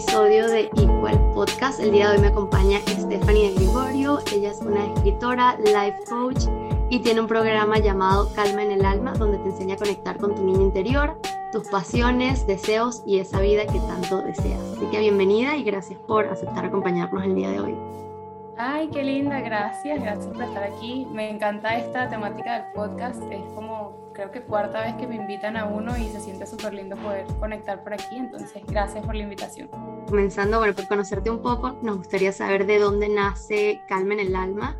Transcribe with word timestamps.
episodio 0.00 0.48
de 0.48 0.60
Equal 0.60 1.32
Podcast. 1.34 1.78
El 1.78 1.92
día 1.92 2.08
de 2.08 2.16
hoy 2.16 2.22
me 2.22 2.28
acompaña 2.28 2.78
Stephanie 2.86 3.50
de 3.50 3.54
Gregorio. 3.56 4.18
Ella 4.32 4.50
es 4.50 4.60
una 4.62 4.86
escritora, 4.94 5.58
life 5.58 5.98
coach 6.08 6.44
y 6.88 7.00
tiene 7.00 7.20
un 7.20 7.26
programa 7.26 7.78
llamado 7.78 8.32
Calma 8.32 8.62
en 8.62 8.70
el 8.70 8.86
Alma, 8.86 9.12
donde 9.12 9.36
te 9.36 9.50
enseña 9.50 9.74
a 9.74 9.76
conectar 9.76 10.16
con 10.16 10.34
tu 10.34 10.42
niño 10.42 10.62
interior, 10.62 11.20
tus 11.52 11.68
pasiones, 11.68 12.46
deseos 12.46 13.02
y 13.04 13.18
esa 13.18 13.42
vida 13.42 13.66
que 13.66 13.78
tanto 13.78 14.22
deseas. 14.22 14.62
Así 14.74 14.86
que 14.86 15.00
bienvenida 15.00 15.58
y 15.58 15.64
gracias 15.64 15.98
por 16.06 16.24
aceptar 16.28 16.64
acompañarnos 16.64 17.22
el 17.22 17.34
día 17.34 17.50
de 17.50 17.60
hoy. 17.60 17.76
Ay, 18.62 18.90
qué 18.92 19.02
linda, 19.02 19.40
gracias, 19.40 20.02
gracias 20.02 20.26
por 20.26 20.42
estar 20.42 20.62
aquí. 20.62 21.06
Me 21.10 21.30
encanta 21.30 21.78
esta 21.78 22.10
temática 22.10 22.60
del 22.60 22.72
podcast, 22.74 23.22
es 23.32 23.40
como 23.54 24.12
creo 24.12 24.30
que 24.30 24.42
cuarta 24.42 24.82
vez 24.82 24.96
que 24.96 25.06
me 25.06 25.16
invitan 25.16 25.56
a 25.56 25.64
uno 25.64 25.96
y 25.96 26.10
se 26.10 26.20
siente 26.20 26.46
súper 26.46 26.74
lindo 26.74 26.94
poder 26.96 27.24
conectar 27.38 27.82
por 27.82 27.94
aquí, 27.94 28.16
entonces 28.16 28.62
gracias 28.66 29.02
por 29.06 29.14
la 29.14 29.22
invitación. 29.22 29.70
Comenzando, 30.06 30.58
bueno, 30.58 30.74
por 30.74 30.86
conocerte 30.88 31.30
un 31.30 31.40
poco, 31.40 31.78
nos 31.80 31.96
gustaría 31.96 32.32
saber 32.32 32.66
de 32.66 32.78
dónde 32.78 33.08
nace 33.08 33.80
Calma 33.88 34.12
en 34.12 34.20
el 34.20 34.36
Alma 34.36 34.76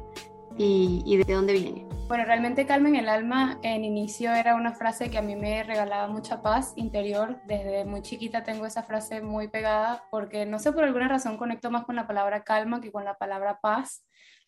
y, 0.57 1.03
y 1.07 1.17
de 1.17 1.35
dónde 1.35 1.53
viene. 1.53 1.87
Bueno, 2.09 2.25
realmente 2.25 2.67
Calma 2.67 2.89
en 2.89 2.97
el 2.97 3.09
Alma 3.09 3.61
en 3.63 3.85
inicio 3.85 4.33
era 4.33 4.57
una 4.57 4.73
frase 4.73 5.11
que 5.11 5.19
a 5.19 5.23
mí 5.23 5.37
me 5.37 5.63
regalaba 5.63 6.09
mucha 6.09 6.43
paz 6.43 6.73
interior. 6.77 7.41
Desde 7.47 7.85
muy 7.85 8.03
chiquita 8.03 8.43
tengo 8.43 8.67
esa 8.67 8.83
frase 8.83 9.21
muy 9.21 9.49
pegada 9.49 10.05
porque 10.11 10.45
no 10.47 10.59
sé 10.59 10.73
por 10.73 10.85
alguna 10.85 11.09
razón 11.09 11.37
conecto 11.37 11.71
más 11.71 11.85
con 11.85 11.97
la 11.97 12.07
palabra 12.07 12.43
calma 12.43 12.81
que 12.81 12.91
con 12.91 13.05
la 13.05 13.17
palabra 13.17 13.61
paz. 13.61 14.05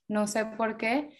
No 0.09 0.27
sé 0.27 0.45
por 0.45 0.77
qué 0.77 1.11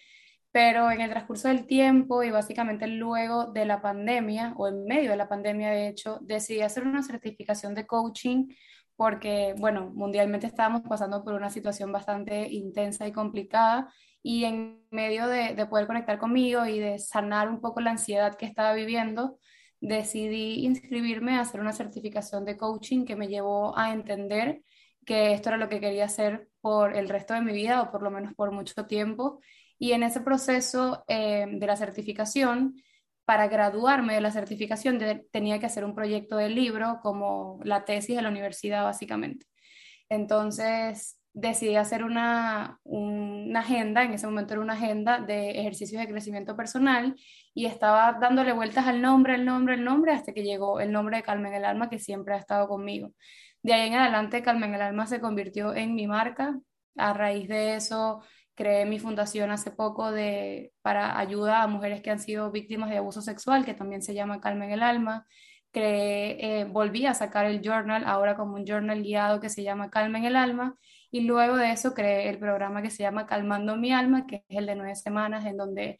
pero 0.53 0.91
en 0.91 1.01
el 1.01 1.09
transcurso 1.09 1.47
del 1.47 1.65
tiempo 1.65 2.21
y 2.21 2.29
básicamente 2.29 2.85
luego 2.85 3.47
de 3.47 3.65
la 3.65 3.81
pandemia, 3.81 4.53
o 4.55 4.67
en 4.67 4.85
medio 4.85 5.09
de 5.09 5.17
la 5.17 5.27
pandemia 5.27 5.71
de 5.71 5.87
hecho, 5.87 6.19
decidí 6.21 6.61
hacer 6.61 6.85
una 6.85 7.01
certificación 7.01 7.73
de 7.73 7.87
coaching 7.87 8.49
porque, 8.95 9.55
bueno, 9.57 9.91
mundialmente 9.95 10.45
estábamos 10.45 10.81
pasando 10.83 11.23
por 11.23 11.33
una 11.33 11.49
situación 11.49 11.91
bastante 11.91 12.47
intensa 12.49 13.07
y 13.07 13.11
complicada 13.11 13.91
y 14.23 14.45
en 14.45 14.83
medio 14.89 15.27
de, 15.27 15.53
de 15.53 15.65
poder 15.67 15.85
conectar 15.85 16.17
conmigo 16.17 16.65
y 16.65 16.79
de 16.79 16.97
sanar 16.97 17.49
un 17.49 17.61
poco 17.61 17.81
la 17.81 17.91
ansiedad 17.91 18.35
que 18.35 18.45
estaba 18.45 18.73
viviendo, 18.73 19.37
decidí 19.81 20.65
inscribirme 20.65 21.35
a 21.37 21.41
hacer 21.41 21.59
una 21.61 21.73
certificación 21.73 22.45
de 22.45 22.57
coaching 22.57 23.05
que 23.05 23.15
me 23.15 23.27
llevó 23.27 23.77
a 23.77 23.93
entender 23.93 24.63
que 25.05 25.33
esto 25.33 25.49
era 25.49 25.57
lo 25.57 25.69
que 25.69 25.81
quería 25.81 26.05
hacer 26.05 26.47
por 26.61 26.95
el 26.95 27.09
resto 27.09 27.33
de 27.33 27.41
mi 27.41 27.51
vida 27.51 27.81
o 27.81 27.91
por 27.91 28.01
lo 28.01 28.09
menos 28.09 28.33
por 28.33 28.51
mucho 28.51 28.87
tiempo 28.87 29.41
y 29.77 29.91
en 29.91 30.03
ese 30.03 30.21
proceso 30.21 31.03
eh, 31.09 31.45
de 31.45 31.67
la 31.67 31.75
certificación, 31.75 32.81
para 33.25 33.47
graduarme 33.47 34.15
de 34.15 34.21
la 34.21 34.31
certificación 34.31 34.97
tenía 35.31 35.59
que 35.59 35.65
hacer 35.65 35.85
un 35.85 35.95
proyecto 35.95 36.37
de 36.37 36.49
libro 36.49 36.99
como 37.01 37.59
la 37.63 37.85
tesis 37.85 38.15
de 38.15 38.21
la 38.21 38.29
universidad 38.29 38.83
básicamente. 38.83 39.45
Entonces 40.09 41.19
decidí 41.33 41.75
hacer 41.75 42.03
una, 42.03 42.79
una 42.83 43.59
agenda, 43.61 44.03
en 44.03 44.13
ese 44.13 44.27
momento 44.27 44.53
era 44.53 44.61
una 44.61 44.73
agenda 44.73 45.19
de 45.19 45.51
ejercicios 45.59 45.99
de 46.01 46.07
crecimiento 46.07 46.55
personal 46.55 47.15
y 47.53 47.65
estaba 47.65 48.17
dándole 48.19 48.53
vueltas 48.53 48.87
al 48.87 49.01
nombre, 49.01 49.35
el 49.35 49.45
nombre, 49.45 49.73
el 49.75 49.83
nombre, 49.83 50.13
hasta 50.13 50.33
que 50.33 50.43
llegó 50.43 50.79
el 50.79 50.91
nombre 50.91 51.17
de 51.17 51.23
Calma 51.23 51.49
en 51.49 51.55
el 51.55 51.65
Alma 51.65 51.89
que 51.89 51.99
siempre 51.99 52.35
ha 52.35 52.37
estado 52.37 52.67
conmigo. 52.67 53.11
De 53.63 53.73
ahí 53.73 53.87
en 53.87 53.95
adelante 53.95 54.43
Calma 54.43 54.67
en 54.67 54.75
el 54.75 54.81
Alma 54.81 55.07
se 55.07 55.19
convirtió 55.21 55.73
en 55.75 55.95
mi 55.95 56.07
marca. 56.07 56.59
A 56.97 57.13
raíz 57.13 57.47
de 57.47 57.75
eso 57.75 58.21
creé 58.55 58.85
mi 58.85 58.99
fundación 58.99 59.51
hace 59.51 59.71
poco 59.71 60.11
de, 60.11 60.73
para 60.81 61.17
ayuda 61.17 61.63
a 61.63 61.67
mujeres 61.67 62.01
que 62.01 62.11
han 62.11 62.19
sido 62.19 62.51
víctimas 62.51 62.89
de 62.89 62.97
abuso 62.97 63.21
sexual, 63.21 63.65
que 63.65 63.73
también 63.73 64.01
se 64.03 64.13
llama 64.13 64.41
Calma 64.41 64.65
en 64.65 64.71
el 64.71 64.83
Alma. 64.83 65.25
Creé, 65.71 66.61
eh, 66.61 66.65
volví 66.65 67.07
a 67.07 67.15
sacar 67.15 67.45
el 67.45 67.61
journal, 67.61 68.03
ahora 68.05 68.35
como 68.35 68.55
un 68.55 68.65
journal 68.65 69.01
guiado 69.01 69.39
que 69.39 69.49
se 69.49 69.63
llama 69.63 69.89
Calma 69.89 70.19
el 70.19 70.35
Alma. 70.35 70.75
Y 71.13 71.21
luego 71.21 71.57
de 71.57 71.71
eso 71.71 71.93
creé 71.93 72.27
el 72.27 72.39
programa 72.39 72.81
que 72.81 72.89
se 72.89 73.03
llama 73.03 73.27
Calmando 73.27 73.77
mi 73.77 73.93
Alma, 73.93 74.25
que 74.25 74.37
es 74.49 74.57
el 74.57 74.65
de 74.65 74.75
nueve 74.75 74.95
semanas, 74.95 75.45
en 75.45 75.57
donde 75.57 75.99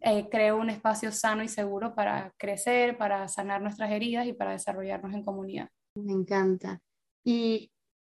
eh, 0.00 0.28
creo 0.28 0.56
un 0.56 0.68
espacio 0.68 1.12
sano 1.12 1.44
y 1.44 1.48
seguro 1.48 1.94
para 1.94 2.34
crecer, 2.36 2.98
para 2.98 3.28
sanar 3.28 3.62
nuestras 3.62 3.92
heridas 3.92 4.26
y 4.26 4.32
para 4.32 4.50
desarrollarnos 4.50 5.14
en 5.14 5.22
comunidad. 5.22 5.68
Me 5.94 6.12
encanta. 6.12 6.80
Y 7.22 7.70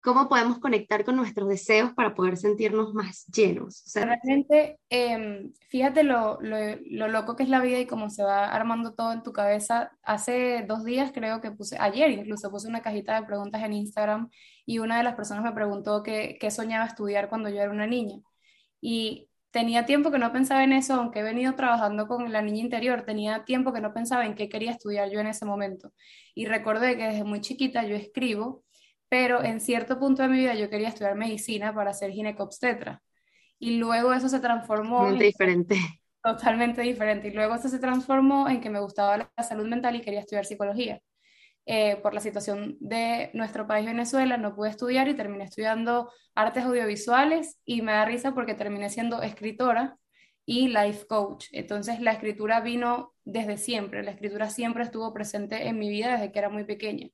¿Cómo 0.04 0.28
podemos 0.28 0.58
conectar 0.58 1.06
con 1.06 1.16
nuestros 1.16 1.48
deseos 1.48 1.94
para 1.94 2.16
poder 2.16 2.36
sentirnos 2.36 2.92
más 2.94 3.28
llenos? 3.28 3.84
Realmente, 3.94 4.80
em, 4.90 5.54
fíjate 5.70 6.04
lo, 6.04 6.40
lo, 6.42 7.08
loco 7.08 7.36
que 7.36 7.44
es 7.44 7.50
la 7.50 7.62
vida 7.62 7.80
y 7.80 7.86
cómo 7.86 8.10
se 8.10 8.24
va 8.24 8.46
armando 8.46 8.94
todo 8.94 9.14
en 9.14 9.22
tu 9.22 9.32
cabeza. 9.32 9.92
Hace 10.02 10.66
dos 10.68 10.84
días 10.84 11.12
creo 11.14 11.40
que 11.40 11.52
puse, 11.52 11.78
ayer 11.80 12.10
incluso 12.10 12.50
puse 12.50 12.68
una 12.68 12.82
cajita 12.82 13.20
de 13.20 13.28
preguntas 13.28 13.62
en 13.64 13.74
Instagram 13.74 14.32
y 14.66 14.80
una 14.80 14.98
de 14.98 15.04
las 15.04 15.14
personas 15.14 15.44
me 15.44 15.52
preguntó 15.52 16.02
qué, 16.02 16.38
qué 16.40 16.50
soñaba 16.50 16.86
estudiar 16.86 17.30
cuando 17.30 17.50
yo 17.50 17.62
era 17.62 17.70
una 17.70 17.86
niña. 17.86 18.18
Y 18.82 19.30
tenía 19.52 19.86
tiempo 19.86 20.10
que 20.12 20.18
no 20.18 20.32
pensaba 20.32 20.64
en 20.64 20.74
eso, 20.74 20.96
aunque 20.96 21.20
he 21.20 21.24
venido 21.24 21.54
trabajando 21.56 22.08
con 22.08 22.32
la 22.32 22.42
niña 22.42 22.62
interior, 22.62 23.04
tenía 23.06 23.46
tiempo 23.46 23.72
que 23.72 23.82
no 23.82 23.94
pensaba 23.94 24.26
en 24.26 24.34
qué 24.34 24.50
quería 24.50 24.72
estudiar 24.72 25.12
yo 25.12 25.20
en 25.20 25.28
ese 25.28 25.46
momento. 25.46 25.94
Y 26.34 26.46
recordé 26.48 26.98
que 26.98 27.04
desde 27.04 27.24
muy 27.24 27.42
chiquita 27.42 27.86
yo 27.86 27.96
escribo 27.96 28.64
pero 29.12 29.44
en 29.44 29.60
cierto 29.60 30.00
punto 30.00 30.22
de 30.24 30.30
mi 30.30 30.38
vida 30.38 30.56
yo 30.56 30.70
quería 30.70 30.88
estudiar 30.88 31.16
medicina 31.16 31.76
para 31.76 31.92
ser 31.92 32.12
ginecobstetra. 32.12 33.04
Y 33.60 33.76
luego 33.76 34.14
eso 34.14 34.30
se 34.30 34.40
transformó... 34.40 35.00
Totalmente 35.00 35.26
diferente. 35.26 35.76
Totalmente 36.24 36.82
diferente. 36.82 37.28
Y 37.28 37.32
luego 37.32 37.56
eso 37.56 37.68
se 37.68 37.80
transformó 37.80 38.48
en 38.48 38.62
que 38.62 38.70
me 38.70 38.80
gustaba 38.80 39.18
la 39.18 39.44
salud 39.44 39.68
mental 39.68 39.98
y 39.98 40.02
quería 40.02 40.22
estudiar 40.22 40.46
psicología. 40.46 41.02
Eh, 41.66 41.98
por 41.98 42.14
la 42.14 42.22
situación 42.22 42.78
de 42.80 43.32
nuestro 43.34 43.68
país 43.68 43.86
Venezuela 43.86 44.38
no 44.38 44.56
pude 44.56 44.70
estudiar 44.70 45.10
y 45.10 45.14
terminé 45.14 45.44
estudiando 45.44 46.10
artes 46.34 46.64
audiovisuales 46.64 47.60
y 47.66 47.82
me 47.82 47.92
da 47.92 48.06
risa 48.06 48.34
porque 48.34 48.54
terminé 48.54 48.90
siendo 48.90 49.22
escritora 49.22 49.98
y 50.46 50.70
life 50.70 51.06
coach. 51.08 51.48
Entonces 51.52 52.00
la 52.00 52.14
escritura 52.14 52.62
vino 52.62 53.14
desde 53.26 53.58
siempre, 53.58 54.04
la 54.04 54.12
escritura 54.12 54.50
siempre 54.50 54.84
estuvo 54.84 55.14
presente 55.14 55.68
en 55.68 55.78
mi 55.78 55.90
vida 55.90 56.14
desde 56.14 56.32
que 56.32 56.40
era 56.40 56.50
muy 56.50 56.64
pequeña. 56.64 57.10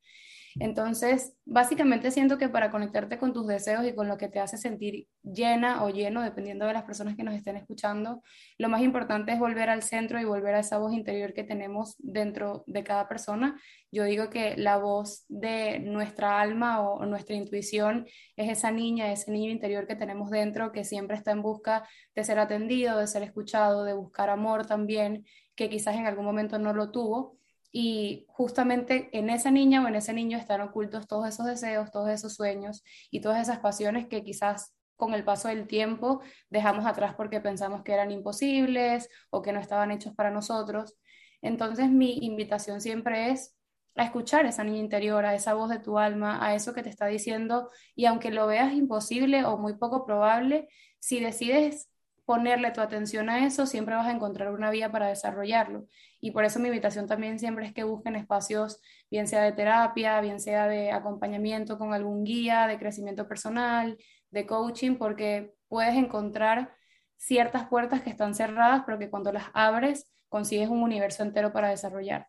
Entonces, 0.60 1.34
básicamente 1.46 2.10
siento 2.10 2.38
que 2.38 2.50
para 2.50 2.72
conectarte 2.72 3.18
con 3.20 3.34
tus 3.34 3.46
deseos 3.48 3.86
y 3.86 3.94
con 3.94 4.08
lo 4.08 4.18
que 4.18 4.28
te 4.28 4.40
hace 4.40 4.58
sentir 4.58 5.08
llena 5.24 5.84
o 5.84 5.90
lleno, 5.90 6.22
dependiendo 6.22 6.66
de 6.66 6.74
las 6.74 6.84
personas 6.84 7.16
que 7.16 7.24
nos 7.24 7.36
estén 7.36 7.58
escuchando, 7.58 8.24
lo 8.58 8.70
más 8.70 8.82
importante 8.82 9.32
es 9.34 9.40
volver 9.40 9.70
al 9.70 9.84
centro 9.84 10.20
y 10.20 10.26
volver 10.26 10.56
a 10.56 10.60
esa 10.60 10.80
voz 10.80 10.94
interior 10.94 11.34
que 11.34 11.44
tenemos 11.44 11.96
dentro 12.00 12.64
de 12.66 12.84
cada 12.84 13.08
persona. 13.08 13.60
Yo 13.92 14.04
digo 14.04 14.30
que 14.30 14.58
la 14.58 14.78
voz 14.78 15.26
de 15.30 15.80
nuestra 15.80 16.42
alma 16.42 16.82
o, 16.82 17.06
nuestra 17.06 17.36
intuición 17.36 18.08
es 18.36 18.50
esa 18.50 18.72
niña, 18.72 19.12
ese 19.12 19.32
niño 19.32 19.52
interior 19.52 19.88
que 19.88 19.96
tenemos 19.96 20.30
dentro 20.32 20.72
que 20.72 20.84
siempre 20.84 21.18
está 21.18 21.32
en 21.32 21.42
busca 21.42 21.88
de 22.16 22.24
ser 22.24 22.40
atendido, 22.40 22.98
de 22.98 23.08
ser 23.08 23.24
escuchado, 23.24 23.84
de 23.84 23.94
buscar 23.94 24.30
amor 24.30 24.66
también, 24.66 25.26
que 25.56 25.70
quizás 25.70 25.96
en 25.96 26.08
algún 26.08 26.26
momento 26.26 26.58
no 26.60 26.74
lo 26.74 26.92
tuvo 26.92 27.38
y 27.72 28.26
justamente 28.30 29.10
en 29.18 29.30
esa 29.30 29.52
niña 29.52 29.84
o 29.84 29.88
en 29.88 29.96
ese 29.96 30.14
niño 30.14 30.38
están 30.38 30.62
ocultos 30.62 31.08
todos 31.08 31.28
esos 31.28 31.46
deseos, 31.46 31.92
todos 31.92 32.10
esos 32.10 32.36
sueños 32.36 32.84
y 33.12 33.22
todas 33.22 33.42
esas 33.42 33.60
pasiones 33.60 34.08
que 34.08 34.24
quizás 34.24 34.74
con 34.96 35.14
el 35.14 35.24
paso 35.24 35.48
del 35.48 35.68
tiempo 35.68 36.22
dejamos 36.50 36.86
atrás 36.86 37.14
porque 37.16 37.40
pensamos 37.40 37.84
que 37.84 37.94
eran 37.94 38.12
imposibles 38.12 39.10
o 39.30 39.42
que 39.42 39.54
no 39.54 39.60
estaban 39.60 39.92
hechos 39.92 40.14
para 40.16 40.32
nosotros. 40.32 40.96
Entonces 41.42 41.90
mi 41.90 42.18
invitación 42.22 42.82
siempre 42.82 43.32
es 43.32 43.56
a 43.96 44.04
escuchar 44.04 44.46
esa 44.46 44.64
niña 44.64 44.80
interior, 44.80 45.26
a 45.26 45.36
esa 45.36 45.54
voz 45.54 45.70
de 45.70 45.80
tu 45.80 45.98
alma, 45.98 46.46
a 46.46 46.56
eso 46.56 46.74
que 46.74 46.84
te 46.84 46.90
está 46.90 47.08
diciendo 47.08 47.70
y 47.96 48.06
aunque 48.06 48.32
lo 48.32 48.48
veas 48.48 48.74
imposible 48.74 49.46
o 49.46 49.58
muy 49.58 49.76
poco 49.78 50.06
probable, 50.06 50.68
si 51.00 51.20
decides 51.20 51.90
ponerle 52.28 52.72
tu 52.72 52.82
atención 52.82 53.30
a 53.30 53.46
eso, 53.46 53.66
siempre 53.66 53.96
vas 53.96 54.06
a 54.06 54.12
encontrar 54.12 54.52
una 54.52 54.70
vía 54.70 54.92
para 54.92 55.08
desarrollarlo. 55.08 55.88
Y 56.20 56.32
por 56.32 56.44
eso 56.44 56.60
mi 56.60 56.68
invitación 56.68 57.08
también 57.08 57.40
siempre 57.40 57.66
es 57.66 57.74
que 57.74 57.86
busquen 57.86 58.18
espacios, 58.18 58.82
bien 59.10 59.30
sea 59.30 59.44
de 59.44 59.54
terapia, 59.54 60.20
bien 60.20 60.42
sea 60.42 60.68
de 60.68 60.92
acompañamiento 60.92 61.78
con 61.78 61.94
algún 61.94 62.26
guía, 62.26 62.68
de 62.68 62.78
crecimiento 62.78 63.30
personal, 63.30 63.98
de 64.30 64.46
coaching, 64.46 64.98
porque 64.98 65.54
puedes 65.70 65.96
encontrar 65.96 66.76
ciertas 67.16 67.70
puertas 67.70 68.02
que 68.02 68.10
están 68.10 68.36
cerradas, 68.36 68.84
pero 68.86 69.00
que 69.00 69.10
cuando 69.10 69.32
las 69.32 69.46
abres 69.54 70.12
consigues 70.28 70.68
un 70.68 70.84
universo 70.84 71.24
entero 71.24 71.54
para 71.54 71.70
desarrollar. 71.70 72.28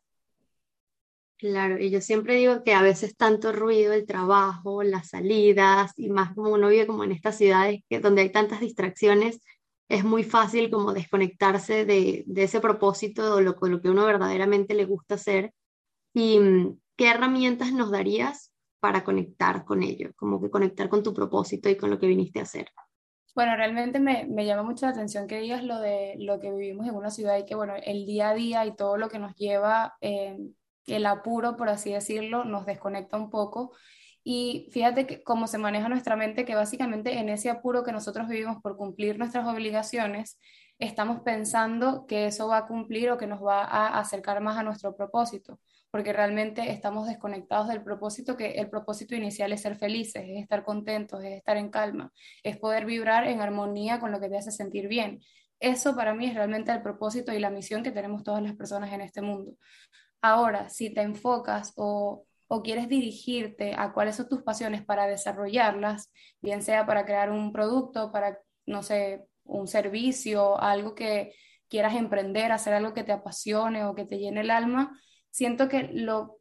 Claro, 1.38 1.76
y 1.76 1.90
yo 1.90 2.00
siempre 2.00 2.36
digo 2.36 2.62
que 2.62 2.72
a 2.72 2.82
veces 2.82 3.16
tanto 3.16 3.50
ruido, 3.50 3.92
el 3.92 4.06
trabajo, 4.06 4.84
las 4.84 5.08
salidas, 5.08 5.92
y 5.96 6.08
más 6.08 6.34
como 6.36 6.50
uno 6.52 6.68
vive 6.68 6.86
como 6.86 7.02
en 7.02 7.10
estas 7.10 7.36
ciudades 7.36 7.80
que, 7.88 7.98
donde 7.98 8.22
hay 8.22 8.30
tantas 8.30 8.60
distracciones, 8.60 9.40
es 9.88 10.04
muy 10.04 10.22
fácil 10.22 10.70
como 10.70 10.92
desconectarse 10.92 11.84
de, 11.84 12.24
ese 12.36 12.60
propósito 12.60 13.36
o 13.36 13.40
lo, 13.40 13.56
que 13.56 13.88
uno 13.88 14.04
verdaderamente 14.06 14.74
le 14.74 14.84
gusta 14.84 15.14
hacer. 15.14 15.54
¿Y 16.12 16.38
mm, 16.38 16.78
qué 16.96 17.10
herramientas 17.10 17.72
nos 17.72 17.90
darías 17.90 18.52
para 18.80 19.02
conectar 19.02 19.64
con 19.64 19.82
ello? 19.82 20.10
Como 20.16 20.40
que 20.40 20.50
conectar 20.50 20.88
con 20.88 21.02
tu 21.02 21.14
propósito 21.14 21.70
y 21.70 21.76
con 21.76 21.90
lo 21.90 21.98
que 21.98 22.06
viniste 22.06 22.38
a 22.38 22.42
hacer. 22.42 22.70
Bueno, 23.34 23.56
realmente 23.56 24.00
me, 24.00 24.26
llama 24.44 24.62
mucho 24.62 24.84
la 24.84 24.92
atención 24.92 25.26
que 25.26 25.38
digas 25.38 25.62
lo 25.62 25.78
de 25.78 26.16
lo 26.18 26.40
que 26.40 26.50
vivimos 26.50 26.86
en 26.86 26.94
una 26.94 27.10
ciudad 27.10 27.38
y 27.38 27.46
que, 27.46 27.54
bueno, 27.54 27.74
el 27.82 28.04
día 28.04 28.30
a 28.30 28.34
día 28.34 28.66
y 28.66 28.74
todo 28.74 28.96
lo 28.96 29.08
que 29.08 29.18
nos 29.18 29.34
lleva, 29.36 29.94
eh, 30.00 30.36
el 30.86 31.06
apuro, 31.06 31.56
por 31.56 31.68
así 31.68 31.92
decirlo, 31.92 32.44
nos 32.44 32.66
desconecta 32.66 33.16
un 33.16 33.30
poco 33.30 33.72
Y 34.30 34.68
fíjate 34.72 35.06
que 35.06 35.22
cómo 35.22 35.46
se 35.46 35.56
maneja 35.56 35.88
nuestra 35.88 36.14
mente, 36.14 36.44
que 36.44 36.54
básicamente 36.54 37.18
en 37.18 37.30
ese 37.30 37.48
apuro 37.48 37.82
que 37.82 37.92
nosotros 37.92 38.28
vivimos 38.28 38.60
por 38.60 38.76
cumplir 38.76 39.18
nuestras 39.18 39.48
obligaciones, 39.48 40.38
estamos 40.78 41.20
pensando 41.22 42.04
que 42.06 42.26
eso 42.26 42.46
va 42.46 42.58
a 42.58 42.66
cumplir 42.66 43.10
o 43.10 43.16
que 43.16 43.26
nos 43.26 43.42
va 43.42 43.64
a 43.64 43.98
acercar 43.98 44.42
más 44.42 44.58
a 44.58 44.62
nuestro 44.62 44.94
propósito, 44.94 45.60
porque 45.90 46.12
realmente 46.12 46.70
estamos 46.70 47.08
desconectados 47.08 47.68
del 47.68 47.82
propósito, 47.82 48.36
que 48.36 48.50
el 48.50 48.68
propósito 48.68 49.14
inicial 49.14 49.50
es 49.54 49.62
ser 49.62 49.76
felices, 49.76 50.24
es 50.26 50.42
estar 50.42 50.62
contentos, 50.62 51.24
es 51.24 51.32
estar 51.38 51.56
en 51.56 51.70
calma, 51.70 52.12
es 52.42 52.58
poder 52.58 52.84
vibrar 52.84 53.26
en 53.26 53.40
armonía 53.40 53.98
con 53.98 54.12
lo 54.12 54.20
que 54.20 54.28
te 54.28 54.36
hace 54.36 54.50
sentir 54.50 54.88
bien. 54.88 55.22
Eso 55.58 55.96
para 55.96 56.12
mí 56.12 56.26
es 56.26 56.34
realmente 56.34 56.70
el 56.70 56.82
propósito 56.82 57.32
y 57.32 57.38
la 57.38 57.48
misión 57.48 57.82
que 57.82 57.92
tenemos 57.92 58.24
todas 58.24 58.42
las 58.42 58.54
personas 58.56 58.92
en 58.92 59.00
este 59.00 59.22
mundo. 59.22 59.54
Ahora, 60.20 60.68
si 60.68 60.92
te 60.92 61.00
enfocas 61.00 61.72
o, 61.76 62.26
o 62.48 62.62
quieres 62.62 62.88
dirigirte 62.88 63.74
a 63.76 63.92
cuáles 63.92 64.16
son 64.16 64.28
tus 64.28 64.42
pasiones 64.42 64.84
para 64.84 65.06
desarrollarlas, 65.06 66.10
bien 66.40 66.62
sea 66.62 66.86
para 66.86 67.04
crear 67.04 67.30
un 67.30 67.52
producto, 67.52 68.10
para, 68.10 68.38
no 68.66 68.82
sé, 68.82 69.26
un 69.44 69.68
servicio, 69.68 70.60
algo 70.60 70.94
que 70.94 71.34
quieras 71.68 71.94
emprender, 71.94 72.50
hacer 72.50 72.72
algo 72.74 72.94
que 72.94 73.04
te 73.04 73.12
apasione 73.12 73.84
o 73.84 73.94
que 73.94 74.06
te 74.06 74.18
llene 74.18 74.40
el 74.40 74.50
alma, 74.50 74.98
siento 75.30 75.68
que 75.68 75.90
lo, 75.92 76.38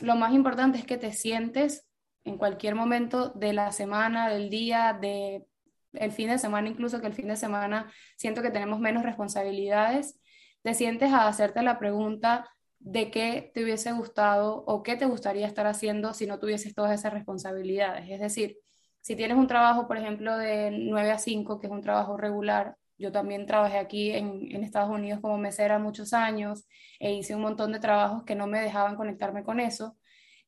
lo 0.00 0.14
más 0.14 0.32
importante 0.32 0.78
es 0.78 0.86
que 0.86 0.96
te 0.96 1.12
sientes 1.12 1.88
en 2.24 2.38
cualquier 2.38 2.76
momento 2.76 3.30
de 3.30 3.52
la 3.52 3.72
semana, 3.72 4.28
del 4.28 4.48
día, 4.48 4.96
de 5.00 5.44
el 5.92 6.12
fin 6.12 6.28
de 6.28 6.38
semana, 6.38 6.68
incluso 6.68 7.00
que 7.00 7.06
el 7.06 7.14
fin 7.14 7.28
de 7.28 7.36
semana 7.36 7.92
siento 8.16 8.42
que 8.42 8.50
tenemos 8.50 8.80
menos 8.80 9.02
responsabilidades, 9.02 10.18
te 10.62 10.74
sientes 10.74 11.12
a 11.12 11.26
hacerte 11.26 11.62
la 11.62 11.78
pregunta 11.78 12.48
de 12.84 13.10
qué 13.10 13.50
te 13.54 13.62
hubiese 13.62 13.92
gustado 13.92 14.64
o 14.66 14.82
qué 14.82 14.96
te 14.96 15.06
gustaría 15.06 15.46
estar 15.46 15.66
haciendo 15.66 16.14
si 16.14 16.26
no 16.26 16.38
tuvieses 16.38 16.74
todas 16.74 16.92
esas 16.98 17.12
responsabilidades. 17.12 18.10
Es 18.10 18.20
decir, 18.20 18.58
si 19.00 19.14
tienes 19.16 19.36
un 19.36 19.46
trabajo, 19.46 19.86
por 19.86 19.96
ejemplo, 19.96 20.36
de 20.36 20.70
9 20.72 21.12
a 21.12 21.18
5, 21.18 21.60
que 21.60 21.68
es 21.68 21.72
un 21.72 21.80
trabajo 21.80 22.16
regular, 22.16 22.76
yo 22.98 23.12
también 23.12 23.46
trabajé 23.46 23.78
aquí 23.78 24.10
en, 24.10 24.62
Estados 24.62 24.90
Unidos 24.90 25.20
como 25.20 25.38
mesera 25.38 25.78
muchos 25.78 26.12
años 26.12 26.66
e 27.00 27.12
hice 27.14 27.34
un 27.34 27.42
montón 27.42 27.72
de 27.72 27.80
trabajos 27.80 28.24
que 28.24 28.34
no 28.34 28.46
me 28.46 28.60
dejaban 28.60 28.96
conectarme 28.96 29.44
con 29.44 29.60
eso. 29.60 29.96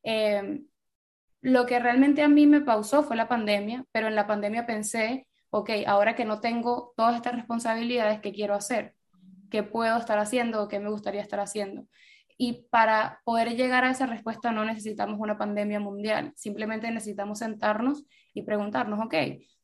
Eh, 0.03 0.61
lo 1.41 1.65
que 1.65 1.79
realmente 1.79 2.21
a 2.21 2.27
mí 2.27 2.47
me 2.47 2.61
pausó 2.61 3.03
fue 3.03 3.15
la 3.15 3.27
pandemia, 3.27 3.85
pero 3.91 4.07
en 4.07 4.15
la 4.15 4.27
pandemia 4.27 4.65
pensé, 4.65 5.27
ok, 5.51 5.69
ahora 5.87 6.15
que 6.15 6.25
no 6.25 6.39
tengo 6.39 6.93
todas 6.97 7.15
estas 7.15 7.35
responsabilidades, 7.35 8.19
¿qué 8.19 8.31
quiero 8.33 8.55
hacer? 8.55 8.95
¿Qué 9.49 9.63
puedo 9.63 9.97
estar 9.97 10.17
haciendo 10.17 10.63
o 10.63 10.67
qué 10.67 10.79
me 10.79 10.89
gustaría 10.89 11.21
estar 11.21 11.39
haciendo? 11.39 11.87
Y 12.37 12.67
para 12.69 13.21
poder 13.23 13.55
llegar 13.55 13.85
a 13.85 13.91
esa 13.91 14.05
respuesta 14.05 14.51
no 14.51 14.65
necesitamos 14.65 15.19
una 15.19 15.37
pandemia 15.37 15.79
mundial, 15.79 16.33
simplemente 16.35 16.91
necesitamos 16.91 17.39
sentarnos 17.39 18.05
y 18.33 18.41
preguntarnos, 18.43 18.99
ok, 19.05 19.15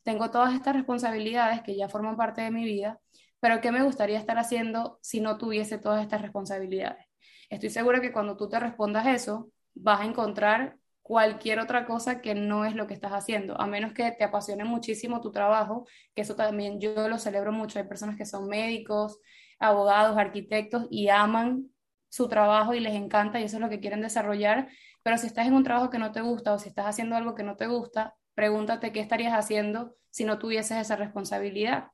tengo 0.02 0.30
todas 0.30 0.54
estas 0.54 0.74
responsabilidades 0.74 1.62
que 1.62 1.76
ya 1.76 1.88
forman 1.88 2.16
parte 2.16 2.40
de 2.40 2.50
mi 2.50 2.64
vida, 2.64 2.98
pero 3.40 3.60
¿qué 3.60 3.72
me 3.72 3.82
gustaría 3.82 4.18
estar 4.18 4.38
haciendo 4.38 4.98
si 5.02 5.20
no 5.20 5.36
tuviese 5.36 5.78
todas 5.78 6.02
estas 6.02 6.22
responsabilidades? 6.22 7.06
Estoy 7.50 7.70
segura 7.70 8.00
que 8.00 8.12
cuando 8.12 8.36
tú 8.36 8.48
te 8.48 8.58
respondas 8.58 9.06
eso, 9.06 9.50
vas 9.74 10.00
a 10.00 10.04
encontrar 10.04 10.76
cualquier 11.02 11.58
otra 11.58 11.84
cosa 11.84 12.20
que 12.20 12.34
no 12.34 12.64
es 12.64 12.74
lo 12.74 12.86
que 12.86 12.94
estás 12.94 13.12
haciendo, 13.12 13.60
a 13.60 13.66
menos 13.66 13.92
que 13.92 14.10
te 14.12 14.24
apasione 14.24 14.64
muchísimo 14.64 15.20
tu 15.20 15.32
trabajo, 15.32 15.86
que 16.14 16.22
eso 16.22 16.36
también 16.36 16.80
yo 16.80 17.08
lo 17.08 17.18
celebro 17.18 17.52
mucho. 17.52 17.78
Hay 17.78 17.86
personas 17.86 18.16
que 18.16 18.24
son 18.24 18.48
médicos, 18.48 19.18
abogados, 19.58 20.16
arquitectos 20.16 20.86
y 20.90 21.08
aman 21.08 21.71
su 22.12 22.28
trabajo 22.28 22.74
y 22.74 22.80
les 22.80 22.94
encanta 22.94 23.40
y 23.40 23.44
eso 23.44 23.56
es 23.56 23.62
lo 23.62 23.70
que 23.70 23.80
quieren 23.80 24.02
desarrollar, 24.02 24.68
pero 25.02 25.16
si 25.16 25.26
estás 25.26 25.46
en 25.46 25.54
un 25.54 25.64
trabajo 25.64 25.88
que 25.88 25.98
no 25.98 26.12
te 26.12 26.20
gusta 26.20 26.52
o 26.52 26.58
si 26.58 26.68
estás 26.68 26.84
haciendo 26.84 27.16
algo 27.16 27.34
que 27.34 27.42
no 27.42 27.56
te 27.56 27.66
gusta, 27.66 28.14
pregúntate 28.34 28.92
qué 28.92 29.00
estarías 29.00 29.32
haciendo 29.32 29.96
si 30.10 30.24
no 30.24 30.38
tuvieses 30.38 30.76
esa 30.76 30.94
responsabilidad. 30.96 31.88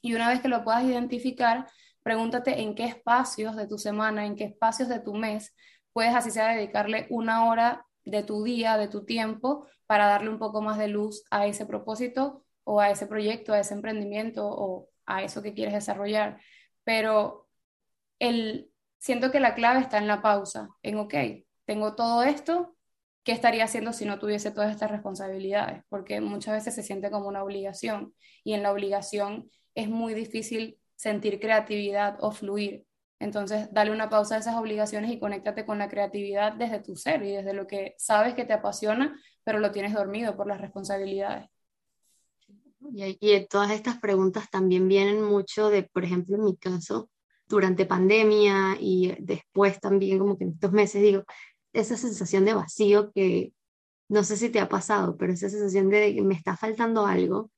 Y 0.00 0.14
una 0.14 0.28
vez 0.28 0.40
que 0.40 0.46
lo 0.46 0.62
puedas 0.62 0.84
identificar, 0.84 1.66
pregúntate 2.04 2.60
en 2.60 2.76
qué 2.76 2.84
espacios 2.84 3.56
de 3.56 3.66
tu 3.66 3.76
semana, 3.76 4.24
en 4.24 4.36
qué 4.36 4.44
espacios 4.44 4.88
de 4.88 5.00
tu 5.00 5.14
mes 5.14 5.52
puedes 5.92 6.14
así 6.14 6.30
sea 6.30 6.54
dedicarle 6.54 7.08
una 7.10 7.46
hora 7.46 7.84
de 8.04 8.22
tu 8.22 8.44
día, 8.44 8.76
de 8.76 8.86
tu 8.86 9.04
tiempo, 9.04 9.66
para 9.86 10.06
darle 10.06 10.30
un 10.30 10.38
poco 10.38 10.62
más 10.62 10.78
de 10.78 10.86
luz 10.86 11.24
a 11.32 11.48
ese 11.48 11.66
propósito 11.66 12.44
o 12.62 12.80
a 12.80 12.90
ese 12.90 13.08
proyecto, 13.08 13.52
a 13.52 13.58
ese 13.58 13.74
emprendimiento 13.74 14.46
o 14.46 14.88
a 15.06 15.24
eso 15.24 15.42
que 15.42 15.54
quieres 15.54 15.74
desarrollar. 15.74 16.40
Pero 16.84 17.48
el 18.20 18.69
siento 19.00 19.32
que 19.32 19.40
la 19.40 19.54
clave 19.54 19.80
está 19.80 19.98
en 19.98 20.06
la 20.06 20.22
pausa, 20.22 20.68
en, 20.82 20.98
ok, 20.98 21.14
tengo 21.64 21.94
todo 21.94 22.22
esto, 22.22 22.76
¿qué 23.24 23.32
estaría 23.32 23.64
haciendo 23.64 23.92
si 23.92 24.04
no 24.04 24.18
tuviese 24.18 24.50
todas 24.50 24.70
estas 24.70 24.90
responsabilidades? 24.90 25.82
Porque 25.88 26.20
muchas 26.20 26.54
veces 26.54 26.74
se 26.74 26.82
siente 26.82 27.10
como 27.10 27.26
una 27.26 27.42
obligación 27.42 28.14
y 28.44 28.52
en 28.52 28.62
la 28.62 28.70
obligación 28.70 29.50
es 29.74 29.88
muy 29.88 30.14
difícil 30.14 30.78
sentir 30.94 31.40
creatividad 31.40 32.18
o 32.20 32.30
fluir. 32.30 32.84
Entonces, 33.18 33.68
dale 33.72 33.90
una 33.90 34.08
pausa 34.08 34.36
a 34.36 34.38
esas 34.38 34.56
obligaciones 34.56 35.10
y 35.10 35.18
conéctate 35.18 35.66
con 35.66 35.78
la 35.78 35.88
creatividad 35.88 36.52
desde 36.52 36.80
tu 36.80 36.96
ser 36.96 37.22
y 37.22 37.32
desde 37.32 37.52
lo 37.52 37.66
que 37.66 37.94
sabes 37.98 38.34
que 38.34 38.44
te 38.44 38.52
apasiona, 38.52 39.18
pero 39.44 39.58
lo 39.58 39.72
tienes 39.72 39.94
dormido 39.94 40.36
por 40.36 40.46
las 40.46 40.60
responsabilidades. 40.60 41.48
Y, 42.94 43.18
y 43.20 43.46
todas 43.46 43.70
estas 43.70 43.98
preguntas 43.98 44.50
también 44.50 44.88
vienen 44.88 45.22
mucho 45.22 45.68
de, 45.68 45.82
por 45.84 46.04
ejemplo, 46.04 46.36
en 46.36 46.44
mi 46.44 46.56
caso, 46.56 47.10
durante 47.50 47.84
pandemia 47.84 48.76
y 48.80 49.14
después 49.18 49.80
también 49.80 50.18
como 50.18 50.38
que 50.38 50.44
en 50.44 50.50
estos 50.50 50.72
meses, 50.72 51.02
digo, 51.02 51.24
esa 51.72 51.96
sensación 51.96 52.44
de 52.44 52.54
vacío 52.54 53.12
que 53.12 53.52
no 54.08 54.24
sé 54.24 54.36
si 54.36 54.50
te 54.50 54.60
ha 54.60 54.68
pasado, 54.68 55.16
pero 55.16 55.32
esa 55.32 55.48
sensación 55.50 55.90
de 55.90 56.14
que 56.14 56.22
me 56.22 56.34
está 56.34 56.56
faltando 56.56 57.06
algo, 57.06 57.50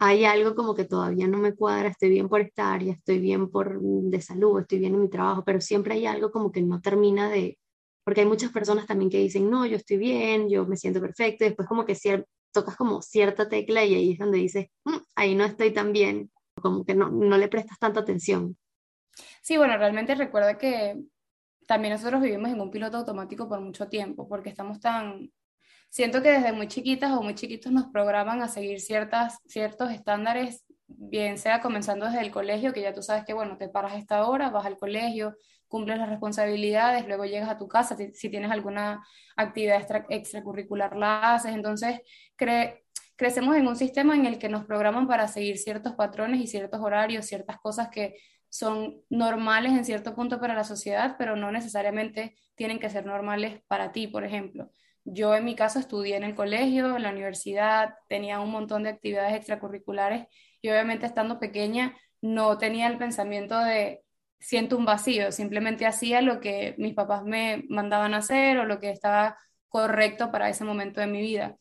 hay 0.00 0.24
algo 0.24 0.54
como 0.54 0.74
que 0.74 0.84
todavía 0.84 1.28
no 1.28 1.38
me 1.38 1.54
cuadra, 1.54 1.88
estoy 1.88 2.10
bien 2.10 2.28
por 2.28 2.40
estar, 2.40 2.82
ya 2.82 2.92
estoy 2.92 3.18
bien 3.18 3.50
por 3.50 3.80
de 3.80 4.22
salud, 4.22 4.60
estoy 4.60 4.78
bien 4.78 4.94
en 4.94 5.02
mi 5.02 5.10
trabajo, 5.10 5.44
pero 5.44 5.60
siempre 5.60 5.94
hay 5.94 6.06
algo 6.06 6.30
como 6.30 6.52
que 6.52 6.62
no 6.62 6.80
termina 6.80 7.28
de, 7.30 7.58
porque 8.04 8.22
hay 8.22 8.26
muchas 8.26 8.52
personas 8.52 8.86
también 8.86 9.10
que 9.10 9.18
dicen, 9.18 9.50
no, 9.50 9.66
yo 9.66 9.76
estoy 9.76 9.98
bien, 9.98 10.48
yo 10.48 10.66
me 10.66 10.76
siento 10.76 11.00
perfecto, 11.00 11.44
y 11.44 11.48
después 11.48 11.68
como 11.68 11.84
que 11.84 11.96
tocas 12.52 12.76
como 12.76 13.02
cierta 13.02 13.48
tecla 13.48 13.84
y 13.84 13.94
ahí 13.94 14.12
es 14.12 14.18
donde 14.18 14.38
dices, 14.38 14.68
mm, 14.84 14.96
ahí 15.16 15.34
no 15.34 15.44
estoy 15.44 15.72
tan 15.72 15.92
bien, 15.92 16.30
como 16.60 16.84
que 16.84 16.94
no, 16.94 17.10
no 17.10 17.38
le 17.38 17.48
prestas 17.48 17.78
tanta 17.78 18.00
atención. 18.00 18.56
Sí, 19.42 19.56
bueno, 19.56 19.76
realmente 19.76 20.14
recuerda 20.14 20.58
que 20.58 21.00
también 21.66 21.94
nosotros 21.94 22.20
vivimos 22.20 22.50
en 22.50 22.60
un 22.60 22.70
piloto 22.70 22.96
automático 22.98 23.48
por 23.48 23.60
mucho 23.60 23.88
tiempo, 23.88 24.28
porque 24.28 24.50
estamos 24.50 24.80
tan... 24.80 25.30
Siento 25.88 26.22
que 26.22 26.30
desde 26.30 26.52
muy 26.52 26.68
chiquitas 26.68 27.12
o 27.12 27.22
muy 27.22 27.34
chiquitos 27.34 27.72
nos 27.72 27.86
programan 27.86 28.42
a 28.42 28.48
seguir 28.48 28.80
ciertas, 28.80 29.38
ciertos 29.46 29.90
estándares, 29.90 30.64
bien 30.86 31.38
sea 31.38 31.60
comenzando 31.60 32.06
desde 32.06 32.20
el 32.20 32.30
colegio, 32.30 32.72
que 32.72 32.82
ya 32.82 32.92
tú 32.92 33.02
sabes 33.02 33.24
que, 33.24 33.34
bueno, 33.34 33.56
te 33.56 33.68
paras 33.68 33.92
a 33.92 33.98
esta 33.98 34.26
hora, 34.26 34.50
vas 34.50 34.66
al 34.66 34.78
colegio, 34.78 35.36
cumples 35.68 35.98
las 35.98 36.08
responsabilidades, 36.08 37.06
luego 37.06 37.24
llegas 37.24 37.48
a 37.48 37.56
tu 37.56 37.68
casa, 37.68 37.96
si, 37.96 38.30
tienes 38.30 38.50
alguna 38.50 39.06
actividad 39.36 39.80
extracurricular 40.08 40.96
la 40.96 41.34
haces, 41.34 41.52
entonces 41.54 42.00
crecemos 43.16 43.56
en 43.56 43.68
un 43.68 43.76
sistema 43.76 44.16
en 44.16 44.26
el 44.26 44.38
que 44.38 44.48
nos 44.48 44.64
programan 44.64 45.06
para 45.06 45.28
seguir 45.28 45.58
ciertos 45.58 45.94
patrones 45.94 46.40
y 46.40 46.48
ciertos 46.48 46.80
horarios, 46.80 47.26
ciertas 47.26 47.58
cosas 47.58 47.88
que 47.88 48.16
son 48.50 49.02
normales 49.08 49.72
en 49.72 49.84
cierto 49.84 50.14
punto 50.14 50.40
para 50.40 50.54
la 50.54 50.64
sociedad, 50.64 51.16
pero 51.18 51.36
no 51.36 51.50
necesariamente 51.52 52.36
tienen 52.56 52.78
que 52.78 52.90
ser 52.90 53.06
normales 53.06 53.62
para 53.68 53.92
ti, 53.92 54.06
por 54.08 54.24
ejemplo. 54.24 54.70
Yo 55.04 55.34
en 55.34 55.44
mi 55.44 55.54
caso 55.56 55.78
estudié 55.78 56.16
en 56.16 56.24
el 56.24 56.34
colegio, 56.34 56.96
en 56.96 57.02
la 57.02 57.10
universidad, 57.10 57.94
tenía 58.08 58.40
un 58.40 58.50
montón 58.50 58.82
de 58.82 58.90
actividades 58.90 59.34
extracurriculares 59.34 60.26
y 60.60 60.68
obviamente 60.68 61.06
estando 61.06 61.40
pequeña 61.40 61.96
no 62.20 62.58
tenía 62.58 62.86
el 62.88 62.98
pensamiento 62.98 63.58
de 63.58 64.02
siento 64.40 64.76
un 64.76 64.84
vacío, 64.84 65.32
simplemente 65.32 65.86
hacía 65.86 66.22
lo 66.22 66.40
que 66.40 66.74
mis 66.78 66.94
papás 66.94 67.24
me 67.24 67.64
mandaban 67.68 68.14
hacer 68.14 68.58
o 68.58 68.64
lo 68.64 68.80
que 68.80 68.90
estaba 68.90 69.36
correcto 69.68 70.30
para 70.30 70.48
ese 70.48 70.64
momento 70.64 71.00
de 71.00 71.06
mi 71.06 71.20
vida. 71.20 71.56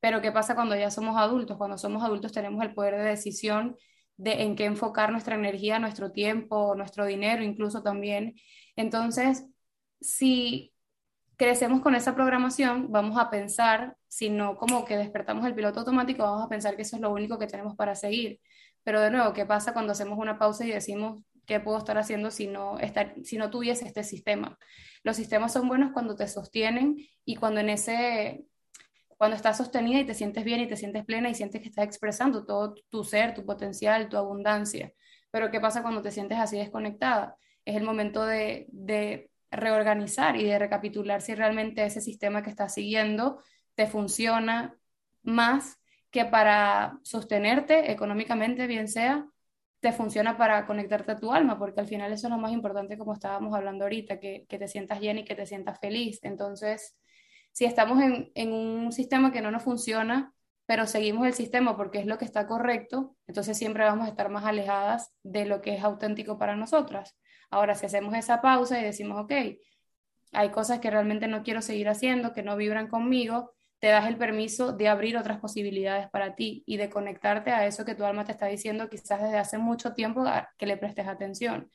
Pero 0.00 0.20
¿qué 0.20 0.32
pasa 0.32 0.54
cuando 0.54 0.76
ya 0.76 0.90
somos 0.90 1.16
adultos? 1.16 1.56
Cuando 1.56 1.78
somos 1.78 2.02
adultos 2.04 2.32
tenemos 2.32 2.62
el 2.62 2.74
poder 2.74 2.96
de 2.96 3.04
decisión 3.04 3.76
de 4.16 4.42
en 4.42 4.56
qué 4.56 4.64
enfocar 4.64 5.10
nuestra 5.10 5.34
energía, 5.34 5.78
nuestro 5.78 6.12
tiempo, 6.12 6.74
nuestro 6.74 7.06
dinero 7.06 7.42
incluso 7.42 7.82
también. 7.82 8.34
Entonces, 8.76 9.46
si 10.00 10.72
crecemos 11.36 11.80
con 11.80 11.94
esa 11.94 12.14
programación, 12.14 12.90
vamos 12.92 13.18
a 13.18 13.30
pensar, 13.30 13.96
si 14.08 14.30
no 14.30 14.56
como 14.56 14.84
que 14.84 14.96
despertamos 14.96 15.46
el 15.46 15.54
piloto 15.54 15.80
automático, 15.80 16.22
vamos 16.22 16.44
a 16.44 16.48
pensar 16.48 16.76
que 16.76 16.82
eso 16.82 16.96
es 16.96 17.02
lo 17.02 17.12
único 17.12 17.38
que 17.38 17.46
tenemos 17.46 17.74
para 17.76 17.94
seguir. 17.94 18.40
Pero 18.84 19.00
de 19.00 19.10
nuevo, 19.10 19.32
¿qué 19.32 19.46
pasa 19.46 19.72
cuando 19.72 19.92
hacemos 19.92 20.18
una 20.18 20.38
pausa 20.38 20.64
y 20.64 20.70
decimos 20.70 21.22
qué 21.46 21.60
puedo 21.60 21.78
estar 21.78 21.98
haciendo 21.98 22.30
si 22.30 22.46
no, 22.46 22.78
estar, 22.78 23.14
si 23.24 23.36
no 23.38 23.50
tuviese 23.50 23.86
este 23.86 24.04
sistema? 24.04 24.58
Los 25.02 25.16
sistemas 25.16 25.52
son 25.52 25.68
buenos 25.68 25.92
cuando 25.92 26.14
te 26.16 26.28
sostienen 26.28 26.96
y 27.24 27.36
cuando 27.36 27.60
en 27.60 27.70
ese 27.70 28.44
cuando 29.24 29.36
estás 29.36 29.56
sostenida 29.56 30.00
y 30.00 30.04
te 30.04 30.12
sientes 30.12 30.44
bien 30.44 30.60
y 30.60 30.68
te 30.68 30.76
sientes 30.76 31.02
plena 31.02 31.30
y 31.30 31.34
sientes 31.34 31.62
que 31.62 31.68
estás 31.68 31.86
expresando 31.86 32.44
todo 32.44 32.74
tu 32.90 33.04
ser, 33.04 33.32
tu 33.32 33.46
potencial, 33.46 34.10
tu 34.10 34.18
abundancia. 34.18 34.92
Pero 35.30 35.50
¿qué 35.50 35.60
pasa 35.60 35.80
cuando 35.80 36.02
te 36.02 36.10
sientes 36.10 36.36
así 36.36 36.58
desconectada? 36.58 37.34
Es 37.64 37.74
el 37.74 37.84
momento 37.84 38.26
de, 38.26 39.30
reorganizar 39.50 40.36
y 40.36 40.44
de 40.44 40.58
recapitular 40.58 41.22
si 41.22 41.34
realmente 41.34 41.86
ese 41.86 42.02
sistema 42.02 42.42
que 42.42 42.50
estás 42.50 42.74
siguiendo 42.74 43.42
te 43.74 43.86
funciona 43.86 44.76
más 45.22 45.80
que 46.10 46.26
para 46.26 46.98
sostenerte 47.02 47.92
económicamente, 47.92 48.66
bien 48.66 48.88
sea, 48.88 49.26
te 49.80 49.92
funciona 49.92 50.36
para 50.36 50.66
conectarte 50.66 51.12
a 51.12 51.16
tu 51.16 51.32
alma, 51.32 51.58
porque 51.58 51.80
al 51.80 51.88
final 51.88 52.12
eso 52.12 52.26
es 52.26 52.30
lo 52.30 52.36
más 52.38 52.52
importante, 52.52 52.98
como 52.98 53.14
estábamos 53.14 53.54
hablando 53.54 53.84
ahorita, 53.84 54.20
que, 54.20 54.44
te 54.46 54.68
sientas 54.68 55.00
bien 55.00 55.16
y 55.16 55.24
que 55.24 55.34
te 55.34 55.46
sientas 55.46 55.80
feliz. 55.80 56.18
Entonces, 56.24 56.94
si 57.54 57.64
estamos 57.64 58.02
en, 58.02 58.52
un 58.52 58.90
sistema 58.90 59.30
que 59.30 59.40
no 59.40 59.52
nos 59.52 59.62
funciona, 59.62 60.34
pero 60.66 60.88
seguimos 60.88 61.24
el 61.24 61.34
sistema 61.34 61.76
porque 61.76 62.00
es 62.00 62.06
lo 62.06 62.18
que 62.18 62.24
está 62.24 62.48
correcto, 62.48 63.16
entonces 63.28 63.56
siempre 63.56 63.84
vamos 63.84 64.06
a 64.06 64.10
estar 64.10 64.28
más 64.28 64.44
alejadas 64.44 65.14
de 65.22 65.46
lo 65.46 65.62
que 65.62 65.76
es 65.76 65.84
auténtico 65.84 66.36
para 66.36 66.56
nosotras. 66.56 67.16
Ahora, 67.50 67.76
si 67.76 67.86
hacemos 67.86 68.12
esa 68.16 68.42
pausa 68.42 68.80
y 68.80 68.82
decimos, 68.82 69.22
ok, 69.22 69.32
hay 70.32 70.50
cosas 70.50 70.80
que 70.80 70.90
realmente 70.90 71.28
no 71.28 71.44
quiero 71.44 71.62
seguir 71.62 71.88
haciendo, 71.88 72.32
que 72.32 72.42
no 72.42 72.56
vibran 72.56 72.88
conmigo, 72.88 73.54
te 73.78 73.86
das 73.86 74.08
el 74.08 74.16
permiso 74.16 74.72
de 74.72 74.88
abrir 74.88 75.16
otras 75.16 75.38
posibilidades 75.38 76.10
para 76.10 76.34
ti 76.34 76.64
y 76.66 76.76
de 76.76 76.90
conectarte 76.90 77.52
a 77.52 77.66
eso 77.66 77.84
que 77.84 77.94
tu 77.94 78.04
alma 78.04 78.24
te 78.24 78.32
está 78.32 78.46
diciendo 78.46 78.88
quizás 78.88 79.22
desde 79.22 79.38
hace 79.38 79.58
mucho 79.58 79.94
tiempo 79.94 80.24
que 80.58 80.66
le 80.66 80.76
prestes 80.76 81.06
atención. 81.06 81.70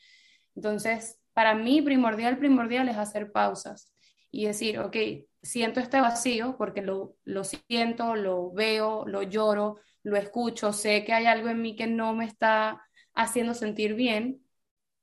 Entonces, 0.56 1.22
para 1.32 1.56
mí 1.56 1.82
primordial, 1.82 2.38
primordial 2.38 2.90
es 2.90 2.98
hacer 2.98 3.32
pausas 3.32 3.94
y 4.30 4.46
decir, 4.46 4.80
ok, 4.80 4.98
siento 5.42 5.80
este 5.80 6.02
vacío 6.02 6.56
porque 6.58 6.82
lo, 6.82 7.16
lo 7.24 7.44
siento, 7.44 8.16
lo 8.16 8.52
veo, 8.52 9.06
lo 9.08 9.24
lloro, 9.24 9.78
lo 10.04 10.18
escucho, 10.18 10.74
sé 10.74 11.04
que 11.04 11.14
hay 11.14 11.26
algo 11.26 11.50
en 11.50 11.62
mí 11.62 11.76
que 11.76 11.88
no 11.88 12.14
me 12.14 12.26
está 12.26 12.82
haciendo 13.14 13.54
sentir 13.54 13.96
bien, 13.96 14.44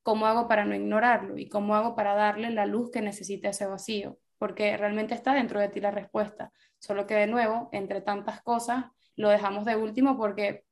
¿cómo 0.02 0.26
hago 0.26 0.48
para 0.48 0.64
no 0.64 0.74
ignorarlo? 0.74 1.36
¿Y 1.36 1.48
cómo 1.48 1.74
hago 1.74 1.94
para 1.96 2.14
darle 2.14 2.50
la 2.50 2.66
luz 2.66 2.90
que 2.90 3.02
necesita 3.02 3.48
ese 3.48 3.66
vacío? 3.66 4.18
Porque 4.38 4.76
realmente 4.76 5.14
está 5.14 5.34
dentro 5.34 5.60
de 5.60 5.68
ti 5.68 5.80
la 5.80 5.90
respuesta. 5.90 6.52
Solo 6.78 7.06
que 7.06 7.14
de 7.14 7.26
nuevo, 7.26 7.68
entre 7.72 8.00
tantas 8.00 8.42
cosas, 8.42 8.84
lo 9.16 9.28
dejamos 9.28 9.64
de 9.64 9.76
último 9.76 10.16
porque 10.16 10.64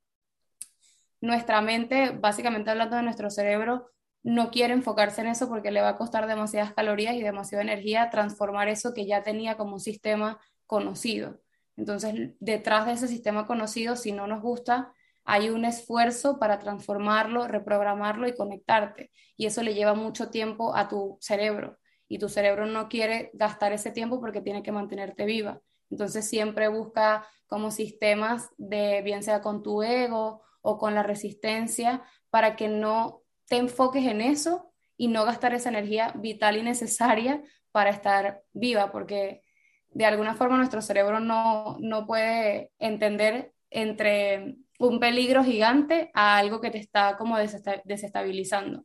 nuestra 1.20 1.60
mente, 1.62 2.10
básicamente 2.10 2.70
hablando 2.70 2.96
de 2.96 3.02
nuestro 3.02 3.30
cerebro, 3.30 3.90
no 4.24 4.50
quiere 4.50 4.72
enfocarse 4.72 5.20
en 5.20 5.28
eso 5.28 5.48
porque 5.48 5.70
le 5.70 5.82
va 5.82 5.90
a 5.90 5.96
costar 5.96 6.26
demasiadas 6.26 6.72
calorías 6.72 7.14
y 7.14 7.22
demasiada 7.22 7.62
energía 7.62 8.08
transformar 8.10 8.68
eso 8.68 8.94
que 8.94 9.06
ya 9.06 9.22
tenía 9.22 9.56
como 9.56 9.74
un 9.74 9.80
sistema 9.80 10.40
conocido. 10.66 11.40
Entonces, 11.76 12.30
detrás 12.40 12.86
de 12.86 12.92
ese 12.92 13.06
sistema 13.06 13.46
conocido, 13.46 13.96
si 13.96 14.12
no 14.12 14.26
nos 14.26 14.40
gusta, 14.40 14.92
hay 15.24 15.50
un 15.50 15.66
esfuerzo 15.66 16.38
para 16.38 16.58
transformarlo, 16.58 17.46
reprogramarlo 17.46 18.26
y 18.26 18.34
conectarte. 18.34 19.10
Y 19.36 19.44
eso 19.46 19.62
le 19.62 19.74
lleva 19.74 19.94
mucho 19.94 20.30
tiempo 20.30 20.74
a 20.74 20.88
tu 20.88 21.18
cerebro. 21.20 21.78
Y 22.08 22.18
tu 22.18 22.30
cerebro 22.30 22.64
no 22.64 22.88
quiere 22.88 23.30
gastar 23.34 23.72
ese 23.72 23.90
tiempo 23.90 24.20
porque 24.20 24.40
tiene 24.40 24.62
que 24.62 24.72
mantenerte 24.72 25.26
viva. 25.26 25.60
Entonces 25.90 26.26
siempre 26.26 26.68
busca 26.68 27.26
como 27.46 27.70
sistemas 27.70 28.50
de, 28.56 29.02
bien 29.02 29.22
sea 29.22 29.42
con 29.42 29.62
tu 29.62 29.82
ego 29.82 30.42
o 30.62 30.78
con 30.78 30.94
la 30.94 31.02
resistencia, 31.02 32.02
para 32.30 32.56
que 32.56 32.68
no 32.68 33.23
te 33.46 33.56
enfoques 33.56 34.04
en 34.04 34.20
eso 34.20 34.72
y 34.96 35.08
no 35.08 35.24
gastar 35.24 35.54
esa 35.54 35.70
energía 35.70 36.12
vital 36.16 36.56
y 36.56 36.62
necesaria 36.62 37.42
para 37.72 37.90
estar 37.90 38.42
viva, 38.52 38.92
porque 38.92 39.42
de 39.90 40.04
alguna 40.06 40.34
forma 40.34 40.56
nuestro 40.56 40.82
cerebro 40.82 41.20
no, 41.20 41.76
no 41.80 42.06
puede 42.06 42.70
entender 42.78 43.52
entre 43.70 44.56
un 44.78 45.00
peligro 45.00 45.44
gigante 45.44 46.10
a 46.14 46.38
algo 46.38 46.60
que 46.60 46.70
te 46.70 46.78
está 46.78 47.16
como 47.16 47.36
desestabilizando. 47.38 48.84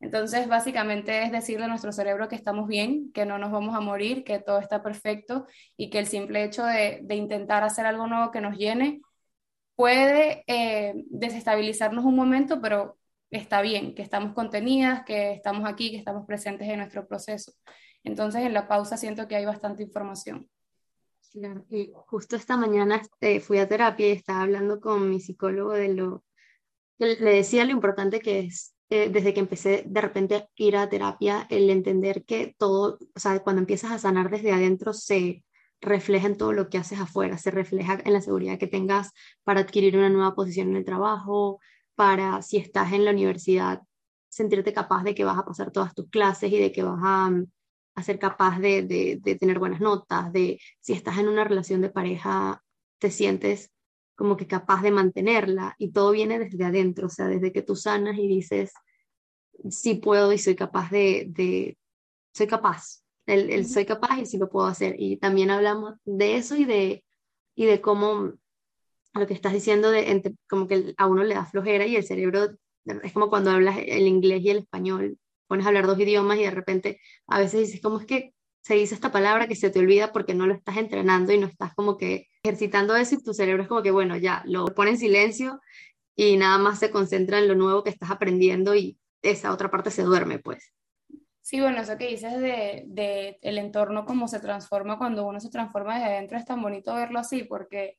Entonces, 0.00 0.48
básicamente 0.48 1.22
es 1.22 1.32
decirle 1.32 1.66
a 1.66 1.68
nuestro 1.68 1.92
cerebro 1.92 2.28
que 2.28 2.36
estamos 2.36 2.66
bien, 2.66 3.12
que 3.12 3.26
no 3.26 3.38
nos 3.38 3.52
vamos 3.52 3.76
a 3.76 3.80
morir, 3.80 4.24
que 4.24 4.38
todo 4.38 4.58
está 4.58 4.82
perfecto 4.82 5.46
y 5.76 5.90
que 5.90 5.98
el 5.98 6.06
simple 6.06 6.42
hecho 6.44 6.64
de, 6.64 7.04
intentar 7.10 7.64
hacer 7.64 7.84
algo 7.86 8.06
nuevo 8.06 8.30
que 8.30 8.40
nos 8.40 8.56
llene 8.56 9.02
puede 9.76 10.44
eh, 10.46 10.94
desestabilizarnos 11.10 12.04
un 12.04 12.16
momento, 12.16 12.60
pero 12.62 12.98
está 13.30 13.62
bien, 13.62 13.94
que 13.94 14.02
estamos 14.02 14.34
contenidas, 14.34 15.04
que 15.04 15.32
estamos 15.32 15.68
aquí, 15.68 15.90
que 15.90 15.98
estamos 15.98 16.26
presentes 16.26 16.68
en 16.68 16.78
nuestro 16.78 17.06
proceso. 17.06 17.52
Entonces, 18.04 18.42
en 18.42 18.54
la 18.54 18.66
pausa 18.68 18.96
siento 18.96 19.28
que 19.28 19.36
hay 19.36 19.44
bastante 19.44 19.82
información. 19.82 20.48
Y 21.70 21.92
justo 22.06 22.36
esta 22.36 22.56
mañana 22.56 22.96
este, 22.96 23.40
fui 23.40 23.58
a 23.58 23.68
terapia 23.68 24.08
y 24.08 24.12
estaba 24.12 24.42
hablando 24.42 24.80
con 24.80 25.08
mi 25.08 25.20
psicólogo 25.20 25.72
de 25.72 25.94
lo, 25.94 26.24
le 26.98 27.16
decía 27.16 27.64
lo 27.64 27.70
importante 27.70 28.20
que 28.20 28.40
es, 28.40 28.74
eh, 28.88 29.08
desde 29.10 29.32
que 29.32 29.40
empecé 29.40 29.84
de 29.86 30.00
repente 30.00 30.34
a 30.34 30.48
ir 30.56 30.76
a 30.76 30.88
terapia, 30.88 31.46
el 31.48 31.70
entender 31.70 32.24
que 32.24 32.54
todo, 32.58 32.98
o 33.14 33.20
sea, 33.20 33.38
cuando 33.40 33.60
empiezas 33.60 33.92
a 33.92 33.98
sanar 33.98 34.30
desde 34.30 34.52
adentro 34.52 34.92
se 34.92 35.44
refleja 35.80 36.26
en 36.26 36.36
todo 36.36 36.52
lo 36.52 36.68
que 36.68 36.78
haces 36.78 36.98
afuera, 36.98 37.38
se 37.38 37.50
refleja 37.50 37.98
en 38.04 38.12
la 38.12 38.20
seguridad 38.20 38.58
que 38.58 38.66
tengas 38.66 39.12
para 39.44 39.60
adquirir 39.60 39.96
una 39.96 40.10
nueva 40.10 40.34
posición 40.34 40.70
en 40.70 40.76
el 40.76 40.84
trabajo, 40.84 41.60
para 42.00 42.40
si 42.40 42.56
estás 42.56 42.94
en 42.94 43.04
la 43.04 43.10
universidad, 43.10 43.82
sentirte 44.30 44.72
capaz 44.72 45.04
de 45.04 45.14
que 45.14 45.22
vas 45.22 45.36
a 45.36 45.44
pasar 45.44 45.70
todas 45.70 45.94
tus 45.94 46.08
clases 46.08 46.50
y 46.50 46.58
de 46.58 46.72
que 46.72 46.82
vas 46.82 46.98
a, 47.02 47.28
mm, 47.28 47.46
ser 48.02 48.18
capaz 48.18 48.58
de, 48.58 49.20
de, 49.22 49.34
tener 49.34 49.58
buenas 49.58 49.82
notas, 49.82 50.32
de 50.32 50.58
si 50.80 50.94
estás 50.94 51.18
en 51.18 51.28
una 51.28 51.44
relación 51.44 51.82
de 51.82 51.90
pareja, 51.90 52.62
te 52.98 53.10
sientes 53.10 53.70
como 54.16 54.38
que 54.38 54.46
capaz 54.46 54.80
de 54.80 54.92
mantenerla 54.92 55.74
y 55.76 55.92
todo 55.92 56.12
viene 56.12 56.38
desde 56.38 56.64
adentro, 56.64 57.08
o 57.08 57.10
sea, 57.10 57.26
desde 57.26 57.52
que 57.52 57.60
tú 57.60 57.76
sanas 57.76 58.16
y 58.16 58.26
dices, 58.26 58.72
sí 59.68 59.96
puedo 59.96 60.32
y 60.32 60.38
soy 60.38 60.54
capaz 60.54 60.90
de, 60.90 61.26
de 61.28 61.76
soy 62.32 62.46
capaz, 62.46 63.04
el, 63.26 63.50
el, 63.50 63.66
soy 63.66 63.84
capaz 63.84 64.18
y 64.20 64.24
sí 64.24 64.38
lo 64.38 64.48
puedo 64.48 64.66
hacer. 64.66 64.94
Y 64.98 65.18
también 65.18 65.50
hablamos 65.50 65.96
de 66.06 66.36
eso 66.36 66.56
y 66.56 66.64
de, 66.64 67.04
y 67.54 67.66
de 67.66 67.82
cómo 67.82 68.32
lo 69.14 69.26
que 69.26 69.34
estás 69.34 69.52
diciendo 69.52 69.90
de 69.90 70.34
como 70.48 70.66
que 70.66 70.94
a 70.96 71.06
uno 71.06 71.24
le 71.24 71.34
da 71.34 71.46
flojera 71.46 71.86
y 71.86 71.96
el 71.96 72.04
cerebro 72.04 72.50
es 72.84 73.12
como 73.12 73.28
cuando 73.28 73.50
hablas 73.50 73.76
el 73.78 74.06
inglés 74.06 74.42
y 74.42 74.50
el 74.50 74.58
español, 74.58 75.18
pones 75.46 75.66
a 75.66 75.68
hablar 75.68 75.86
dos 75.86 75.98
idiomas 75.98 76.38
y 76.38 76.42
de 76.42 76.50
repente 76.50 77.00
a 77.26 77.38
veces 77.38 77.60
dices, 77.60 77.80
¿cómo 77.82 78.00
es 78.00 78.06
que 78.06 78.34
se 78.62 78.74
dice 78.74 78.94
esta 78.94 79.10
palabra 79.10 79.48
que 79.48 79.56
se 79.56 79.70
te 79.70 79.78
olvida 79.78 80.12
porque 80.12 80.34
no 80.34 80.46
lo 80.46 80.54
estás 80.54 80.76
entrenando 80.76 81.32
y 81.32 81.38
no 81.38 81.46
estás 81.46 81.74
como 81.74 81.96
que 81.96 82.28
ejercitando 82.42 82.94
eso 82.94 83.14
y 83.14 83.22
tu 83.22 83.34
cerebro 83.34 83.62
es 83.62 83.68
como 83.68 83.82
que, 83.82 83.90
bueno, 83.90 84.16
ya 84.16 84.42
lo 84.46 84.66
pone 84.66 84.90
en 84.90 84.98
silencio 84.98 85.60
y 86.14 86.36
nada 86.36 86.58
más 86.58 86.78
se 86.78 86.90
concentra 86.90 87.38
en 87.38 87.48
lo 87.48 87.54
nuevo 87.54 87.82
que 87.82 87.90
estás 87.90 88.10
aprendiendo 88.10 88.74
y 88.74 88.98
esa 89.22 89.52
otra 89.52 89.70
parte 89.70 89.90
se 89.90 90.02
duerme, 90.02 90.38
pues. 90.38 90.72
Sí, 91.40 91.60
bueno, 91.60 91.80
eso 91.80 91.96
que 91.96 92.08
dices 92.08 92.38
de, 92.38 92.84
de 92.86 93.38
el 93.40 93.58
entorno, 93.58 94.04
cómo 94.04 94.28
se 94.28 94.40
transforma 94.40 94.98
cuando 94.98 95.26
uno 95.26 95.40
se 95.40 95.50
transforma 95.50 95.94
desde 95.98 96.14
adentro, 96.14 96.38
es 96.38 96.44
tan 96.44 96.62
bonito 96.62 96.94
verlo 96.94 97.18
así, 97.18 97.44
porque 97.44 97.98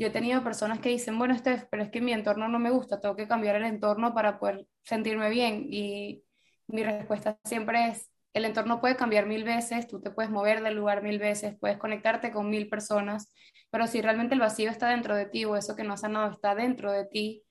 yo 0.00 0.06
he 0.06 0.10
tenido 0.10 0.42
personas 0.42 0.78
que 0.80 0.88
dicen, 0.88 1.18
bueno, 1.18 1.34
este, 1.34 1.66
pero 1.70 1.82
es 1.82 1.90
que 1.90 2.00
mi 2.00 2.14
entorno 2.14 2.48
no 2.48 2.58
me 2.58 2.70
gusta, 2.70 3.00
tengo 3.00 3.16
que 3.16 3.28
cambiar 3.28 3.56
el 3.56 3.64
entorno 3.64 4.14
para 4.14 4.38
poder 4.38 4.66
sentirme 4.82 5.28
bien. 5.28 5.66
Y 5.68 6.24
mi 6.68 6.82
respuesta 6.82 7.38
siempre 7.44 7.88
es, 7.88 8.10
el 8.32 8.46
entorno 8.46 8.80
puede 8.80 8.96
cambiar 8.96 9.26
mil 9.26 9.44
veces, 9.44 9.86
tú 9.86 10.00
te 10.00 10.10
puedes 10.10 10.30
mover 10.30 10.62
del 10.62 10.76
lugar 10.76 11.02
mil 11.02 11.18
veces, 11.18 11.54
puedes 11.60 11.76
conectarte 11.76 12.30
con 12.32 12.48
mil 12.48 12.70
personas, 12.70 13.30
pero 13.68 13.86
si 13.86 14.00
realmente 14.00 14.32
el 14.32 14.40
vacío 14.40 14.70
está 14.70 14.88
dentro 14.88 15.14
de 15.14 15.26
ti 15.26 15.44
o 15.44 15.54
eso 15.54 15.76
que 15.76 15.84
no 15.84 15.92
ha 15.92 15.98
sanado 15.98 16.32
está 16.32 16.54
dentro 16.54 16.90
de 16.92 17.04
ti, 17.04 17.44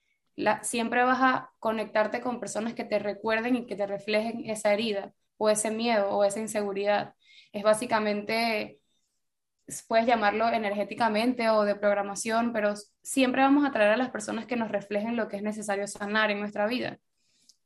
siempre 0.63 1.03
vas 1.03 1.19
a 1.21 1.51
conectarte 1.59 2.19
con 2.19 2.39
personas 2.39 2.73
que 2.73 2.83
te 2.83 2.97
recuerden 2.97 3.57
y 3.57 3.67
que 3.67 3.75
te 3.75 3.85
reflejen 3.85 4.49
esa 4.49 4.73
herida 4.73 5.13
o 5.37 5.51
ese 5.51 5.69
miedo 5.69 6.09
o 6.09 6.23
esa 6.23 6.39
inseguridad. 6.39 7.13
Es 7.51 7.61
básicamente 7.61 8.78
puedes 9.88 10.05
llamarlo 10.05 10.49
energéticamente 10.49 11.49
o 11.49 11.63
de 11.63 11.75
programación, 11.75 12.53
pero 12.53 12.73
siempre 13.01 13.41
vamos 13.41 13.65
a 13.65 13.71
traer 13.71 13.91
a 13.91 13.97
las 13.97 14.09
personas 14.09 14.45
que 14.45 14.55
nos 14.55 14.69
reflejen 14.71 15.15
lo 15.15 15.27
que 15.27 15.38
es 15.38 15.43
necesario 15.43 15.88
sanar 15.88 16.31
en 16.31 16.39
nuestra 16.39 16.67
vida. 16.67 16.99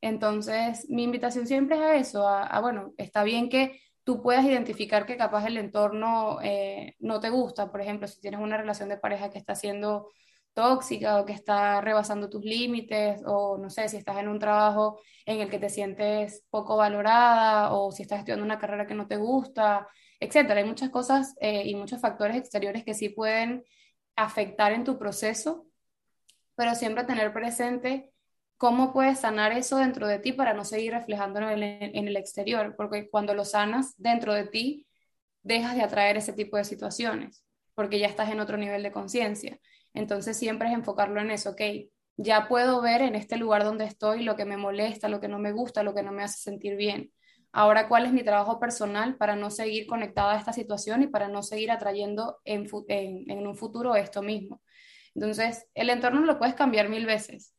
Entonces, 0.01 0.85
mi 0.89 1.03
invitación 1.03 1.47
siempre 1.47 1.77
es 1.77 1.81
a 1.81 1.95
eso, 1.95 2.27
a, 2.27 2.59
bueno, 2.59 2.93
está 2.97 3.23
bien 3.23 3.49
que 3.49 3.79
tú 4.03 4.21
puedas 4.21 4.43
identificar 4.45 5.05
que 5.05 5.17
capaz 5.17 5.45
el 5.47 5.57
entorno 5.57 6.39
eh, 6.43 6.95
no 6.99 7.19
te 7.21 7.29
gusta, 7.29 7.71
por 7.71 7.81
ejemplo, 7.81 8.07
si 8.07 8.19
tienes 8.19 8.41
una 8.41 8.57
relación 8.57 8.89
de 8.89 8.97
pareja 8.97 9.29
que 9.29 9.37
está 9.37 9.55
siendo 9.55 10.09
tóxica 10.53 11.19
o 11.19 11.25
que 11.25 11.33
está 11.33 11.81
rebasando 11.81 12.29
tus 12.29 12.43
límites, 12.43 13.21
o 13.25 13.57
no 13.57 13.69
sé, 13.69 13.87
si 13.89 13.97
estás 13.97 14.17
en 14.17 14.27
un 14.27 14.39
trabajo 14.39 14.99
en 15.25 15.39
el 15.41 15.49
que 15.49 15.59
te 15.59 15.69
sientes 15.69 16.45
poco 16.49 16.77
valorada, 16.77 17.73
o 17.73 17.91
si 17.91 18.03
estás 18.03 18.19
estudiando 18.19 18.45
una 18.45 18.59
carrera 18.59 18.85
que 18.85 18.95
no 18.95 19.07
te 19.07 19.17
gusta, 19.17 19.87
etcétera. 20.23 20.59
Hay 20.59 20.65
muchas 20.65 20.89
cosas 20.89 21.35
eh, 21.39 21.63
y 21.65 21.75
muchos 21.75 21.99
factores 21.99 22.37
exteriores 22.37 22.83
que 22.83 22.93
sí 22.93 23.09
pueden 23.09 23.63
afectar 24.15 24.71
en 24.71 24.83
tu 24.83 24.97
proceso, 24.97 25.65
pero 26.55 26.75
siempre 26.75 27.03
tener 27.03 27.33
presente 27.33 28.11
cómo 28.57 28.93
puedes 28.93 29.19
sanar 29.19 29.51
eso 29.51 29.77
dentro 29.77 30.07
de 30.07 30.19
ti 30.19 30.31
para 30.31 30.53
no 30.53 30.63
seguir 30.63 30.93
reflejándolo 30.93 31.49
en 31.49 31.63
el, 32.07 32.15
exterior, 32.15 32.75
porque 32.77 33.09
cuando 33.09 33.33
lo 33.33 33.43
sanas 33.43 33.95
dentro 33.97 34.33
de 34.33 34.45
ti, 34.45 34.87
dejas 35.41 35.75
de 35.75 35.81
atraer 35.81 36.17
ese 36.17 36.31
tipo 36.31 36.55
de 36.55 36.63
situaciones, 36.63 37.43
porque 37.75 37.99
ya 37.99 38.07
estás 38.07 38.29
en 38.29 38.39
otro 38.39 38.55
nivel 38.55 38.81
de 38.83 38.91
conciencia. 38.91 39.59
Entonces 39.93 40.37
siempre 40.37 40.69
es 40.69 40.73
enfocarlo 40.73 41.19
en 41.19 41.31
eso, 41.31 41.51
ok, 41.51 41.61
ya 42.15 42.47
puedo 42.47 42.81
ver 42.81 43.01
en 43.01 43.15
este 43.15 43.37
lugar 43.37 43.63
donde 43.65 43.85
estoy 43.85 44.23
lo 44.23 44.35
que 44.35 44.45
me 44.45 44.55
molesta, 44.55 45.09
lo 45.09 45.19
que 45.19 45.27
no 45.27 45.39
me 45.39 45.51
gusta, 45.51 45.83
lo 45.83 45.93
que 45.93 46.03
no 46.03 46.11
me 46.11 46.23
hace 46.23 46.39
sentir 46.39 46.77
bien 46.77 47.11
ahora 47.53 47.87
cuál 47.87 48.05
es 48.05 48.11
mi 48.11 48.23
trabajo 48.23 48.59
personal 48.59 49.15
para 49.15 49.35
no 49.35 49.49
seguir 49.51 49.85
conectada 49.85 50.33
a 50.33 50.37
esta 50.37 50.51
situación 50.51 51.03
y 51.03 51.07
para 51.07 51.27
no 51.27 51.43
seguir 51.43 51.71
atrayendo 51.71 52.39
en, 52.43 52.67
en, 52.87 53.47
un 53.47 53.55
futuro 53.55 53.95
esto 53.95 54.21
mismo. 54.21 54.61
Entonces, 55.13 55.67
el 55.75 55.91
entorno 55.91 56.21
lo 56.21 56.39
puedes 56.39 56.55
cambiar 56.55 56.89
mil 56.89 57.05
veces. 57.05 57.53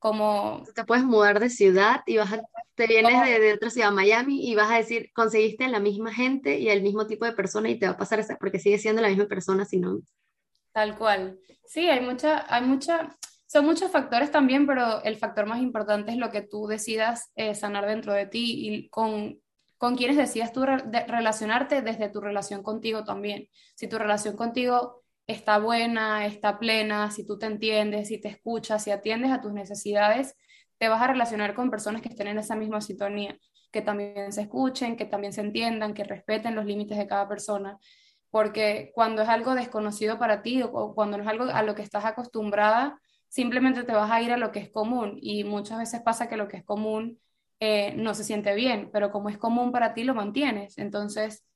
Como... 0.00 0.64
Te 0.74 0.84
puedes 0.84 1.04
mudar 1.04 1.38
de 1.40 1.48
ciudad 1.48 2.02
y 2.06 2.18
vas 2.18 2.30
te 2.74 2.86
vienes 2.86 3.24
de, 3.24 3.40
de, 3.40 3.54
otra 3.54 3.70
ciudad, 3.70 3.90
Miami, 3.90 4.46
y 4.46 4.54
vas 4.54 4.70
a 4.70 4.76
decir, 4.76 5.10
conseguiste 5.14 5.66
la 5.68 5.80
misma 5.80 6.12
gente 6.12 6.58
y 6.58 6.68
el 6.68 6.82
mismo 6.82 7.06
tipo 7.06 7.24
de 7.24 7.32
persona 7.32 7.70
y 7.70 7.78
te 7.78 7.86
va 7.86 7.92
a 7.92 7.96
pasar 7.96 8.20
eso, 8.20 8.34
porque 8.38 8.58
sigue 8.58 8.78
siendo 8.78 9.00
la 9.00 9.08
misma 9.08 9.26
persona, 9.26 9.64
sino... 9.64 10.00
Tal 10.72 10.98
cual. 10.98 11.38
Sí, 11.64 11.88
hay 11.88 12.00
mucha, 12.04 12.44
hay 12.54 12.62
mucha, 12.66 13.16
son 13.46 13.64
muchos 13.64 13.90
factores 13.90 14.30
también, 14.30 14.66
pero 14.66 15.02
el 15.04 15.16
factor 15.16 15.46
más 15.46 15.60
importante 15.60 16.10
es 16.10 16.16
lo 16.16 16.30
que 16.30 16.42
tú 16.42 16.66
decidas 16.66 17.30
eh, 17.36 17.54
sanar 17.54 17.86
dentro 17.86 18.12
de 18.12 18.26
ti 18.26 18.68
y 18.68 18.88
con, 18.88 19.40
con 19.78 19.96
quienes 19.96 20.16
decidas 20.16 20.52
tú 20.52 20.64
relacionarte 20.64 21.82
desde 21.82 22.08
tu 22.08 22.20
relación 22.20 22.62
contigo 22.62 23.04
también. 23.04 23.48
Si 23.74 23.88
tu 23.88 23.98
relación 23.98 24.36
contigo 24.36 25.04
está 25.26 25.58
buena, 25.58 26.26
está 26.26 26.58
plena, 26.58 27.10
si 27.10 27.24
tú 27.24 27.38
te 27.38 27.46
entiendes, 27.46 28.08
si 28.08 28.20
te 28.20 28.28
escuchas, 28.28 28.82
si 28.82 28.90
atiendes 28.90 29.30
a 29.30 29.40
tus 29.40 29.52
necesidades, 29.52 30.36
te 30.78 30.88
vas 30.88 31.02
a 31.02 31.08
relacionar 31.08 31.54
con 31.54 31.70
personas 31.70 32.02
que 32.02 32.08
estén 32.08 32.26
en 32.26 32.38
esa 32.38 32.56
misma 32.56 32.80
sintonía, 32.80 33.38
que 33.70 33.80
también 33.82 34.32
se 34.32 34.42
escuchen, 34.42 34.96
que 34.96 35.04
también 35.04 35.32
se 35.32 35.40
entiendan, 35.40 35.94
que 35.94 36.04
respeten 36.04 36.54
los 36.54 36.66
límites 36.66 36.98
de 36.98 37.06
cada 37.06 37.28
persona. 37.28 37.78
Porque 38.30 38.90
cuando 38.94 39.22
es 39.22 39.28
algo 39.28 39.54
desconocido 39.54 40.18
para 40.18 40.42
ti 40.42 40.62
o 40.62 40.94
cuando 40.94 41.16
no 41.16 41.22
es 41.22 41.28
algo 41.28 41.44
a 41.44 41.62
lo 41.62 41.74
que 41.74 41.82
estás 41.82 42.04
acostumbrada, 42.04 43.00
simplemente 43.28 43.84
te 43.84 43.92
vas 43.92 44.10
a 44.10 44.22
ir 44.22 44.32
a 44.32 44.36
lo 44.36 44.52
que 44.52 44.60
es 44.60 44.70
común 44.70 45.18
y 45.20 45.44
muchas 45.44 45.78
veces 45.78 46.02
pasa 46.02 46.28
que 46.28 46.36
lo 46.36 46.48
que 46.48 46.58
es 46.58 46.64
común 46.64 47.20
eh, 47.60 47.94
no 47.96 48.14
se 48.14 48.24
siente 48.24 48.54
bien, 48.54 48.90
pero 48.92 49.10
como 49.10 49.28
es 49.28 49.38
común 49.38 49.72
para 49.72 49.94
ti 49.94 50.04
lo 50.04 50.14
mantienes. 50.14 50.78
Entonces, 50.78 51.46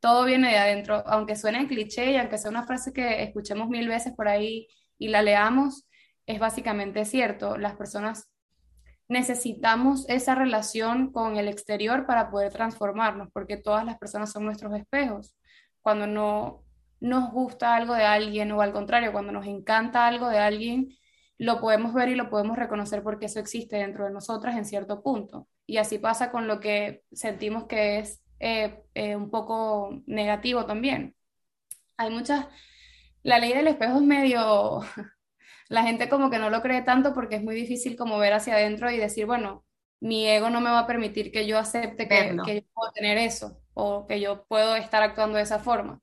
todo 0.00 0.24
viene 0.24 0.50
de 0.50 0.58
adentro, 0.58 1.02
aunque 1.06 1.36
suene 1.36 1.66
cliché 1.66 2.12
y 2.12 2.16
aunque 2.16 2.38
sea 2.38 2.50
una 2.50 2.66
frase 2.66 2.92
que 2.92 3.22
escuchemos 3.22 3.68
mil 3.68 3.88
veces 3.88 4.14
por 4.14 4.28
ahí 4.28 4.68
y 4.98 5.08
la 5.08 5.22
leamos, 5.22 5.88
es 6.26 6.38
básicamente 6.38 7.04
cierto. 7.04 7.56
Las 7.56 7.74
personas 7.74 8.28
necesitamos 9.08 10.08
esa 10.08 10.34
relación 10.34 11.12
con 11.12 11.36
el 11.36 11.48
exterior 11.48 12.06
para 12.06 12.30
poder 12.30 12.52
transformarnos, 12.52 13.30
porque 13.32 13.56
todas 13.56 13.84
las 13.84 13.98
personas 13.98 14.30
son 14.30 14.44
nuestros 14.44 14.74
espejos. 14.76 15.34
Cuando 15.80 16.06
no 16.06 16.64
nos 17.00 17.32
gusta 17.32 17.74
algo 17.74 17.94
de 17.94 18.04
alguien 18.04 18.52
o 18.52 18.60
al 18.60 18.72
contrario, 18.72 19.12
cuando 19.12 19.32
nos 19.32 19.46
encanta 19.46 20.06
algo 20.06 20.28
de 20.28 20.38
alguien, 20.38 20.88
lo 21.38 21.60
podemos 21.60 21.94
ver 21.94 22.08
y 22.08 22.16
lo 22.16 22.28
podemos 22.28 22.56
reconocer 22.56 23.02
porque 23.02 23.26
eso 23.26 23.38
existe 23.38 23.76
dentro 23.76 24.04
de 24.04 24.10
nosotras 24.10 24.56
en 24.56 24.64
cierto 24.64 25.02
punto. 25.02 25.48
Y 25.66 25.76
así 25.76 25.98
pasa 25.98 26.32
con 26.32 26.48
lo 26.48 26.58
que 26.58 27.02
sentimos 27.12 27.66
que 27.66 28.00
es 28.00 28.22
eh, 28.40 28.82
eh, 28.94 29.14
un 29.14 29.30
poco 29.30 30.02
negativo 30.06 30.66
también. 30.66 31.14
Hay 31.96 32.10
muchas... 32.10 32.46
La 33.22 33.38
ley 33.38 33.52
del 33.52 33.68
espejo 33.68 33.96
es 33.96 34.02
medio... 34.02 34.80
La 35.68 35.82
gente 35.82 36.08
como 36.08 36.30
que 36.30 36.38
no 36.38 36.48
lo 36.48 36.62
cree 36.62 36.80
tanto 36.82 37.12
porque 37.12 37.36
es 37.36 37.42
muy 37.42 37.54
difícil 37.54 37.94
como 37.94 38.18
ver 38.18 38.32
hacia 38.32 38.54
adentro 38.54 38.90
y 38.90 38.96
decir, 38.96 39.26
bueno, 39.26 39.66
mi 40.00 40.26
ego 40.26 40.48
no 40.48 40.62
me 40.62 40.70
va 40.70 40.80
a 40.80 40.86
permitir 40.86 41.30
que 41.30 41.46
yo 41.46 41.58
acepte 41.58 42.08
que, 42.08 42.36
que 42.46 42.54
yo 42.54 42.62
puedo 42.72 42.92
tener 42.92 43.18
eso 43.18 43.60
o 43.74 44.06
que 44.06 44.18
yo 44.18 44.46
puedo 44.46 44.76
estar 44.76 45.02
actuando 45.02 45.36
de 45.36 45.42
esa 45.42 45.58
forma. 45.58 46.00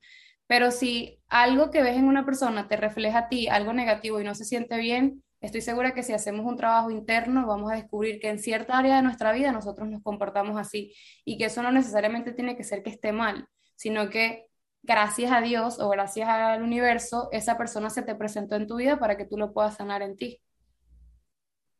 Pero 0.47 0.69
si 0.69 1.19
algo 1.27 1.71
que 1.71 1.81
ves 1.81 1.97
en 1.97 2.05
una 2.05 2.25
persona 2.25 2.67
te 2.67 2.77
refleja 2.77 3.19
a 3.19 3.29
ti 3.29 3.47
algo 3.47 3.73
negativo 3.73 4.21
y 4.21 4.23
no 4.23 4.35
se 4.35 4.45
siente 4.45 4.77
bien, 4.77 5.23
Estoy 5.45 5.61
segura 5.61 5.93
que 5.93 6.01
si 6.01 6.11
hacemos 6.11 6.43
un 6.47 6.57
trabajo 6.57 6.89
interno 6.89 7.45
vamos 7.45 7.71
a 7.71 7.75
descubrir 7.75 8.19
que 8.19 8.29
en 8.29 8.39
cierta 8.39 8.79
área 8.79 8.95
de 8.95 9.03
nuestra 9.03 9.31
vida 9.31 9.51
nosotros 9.51 9.87
nos 9.87 10.01
comportamos 10.01 10.57
así 10.57 10.95
y 11.23 11.37
que 11.37 11.45
eso 11.45 11.61
no 11.61 11.71
necesariamente 11.71 12.33
tiene 12.33 12.57
que 12.57 12.63
ser 12.63 12.81
que 12.81 12.89
esté 12.89 13.11
mal, 13.11 13.47
sino 13.75 14.09
que 14.09 14.47
gracias 14.81 15.31
a 15.31 15.41
Dios 15.41 15.79
o 15.79 15.87
gracias 15.89 16.27
al 16.27 16.63
universo 16.63 17.29
esa 17.31 17.59
persona 17.59 17.91
se 17.91 18.01
te 18.01 18.15
presentó 18.15 18.55
en 18.55 18.65
tu 18.65 18.77
vida 18.77 18.97
para 18.97 19.17
que 19.17 19.25
tú 19.25 19.37
lo 19.37 19.53
puedas 19.53 19.75
sanar 19.75 20.01
en 20.01 20.17
ti. 20.17 20.41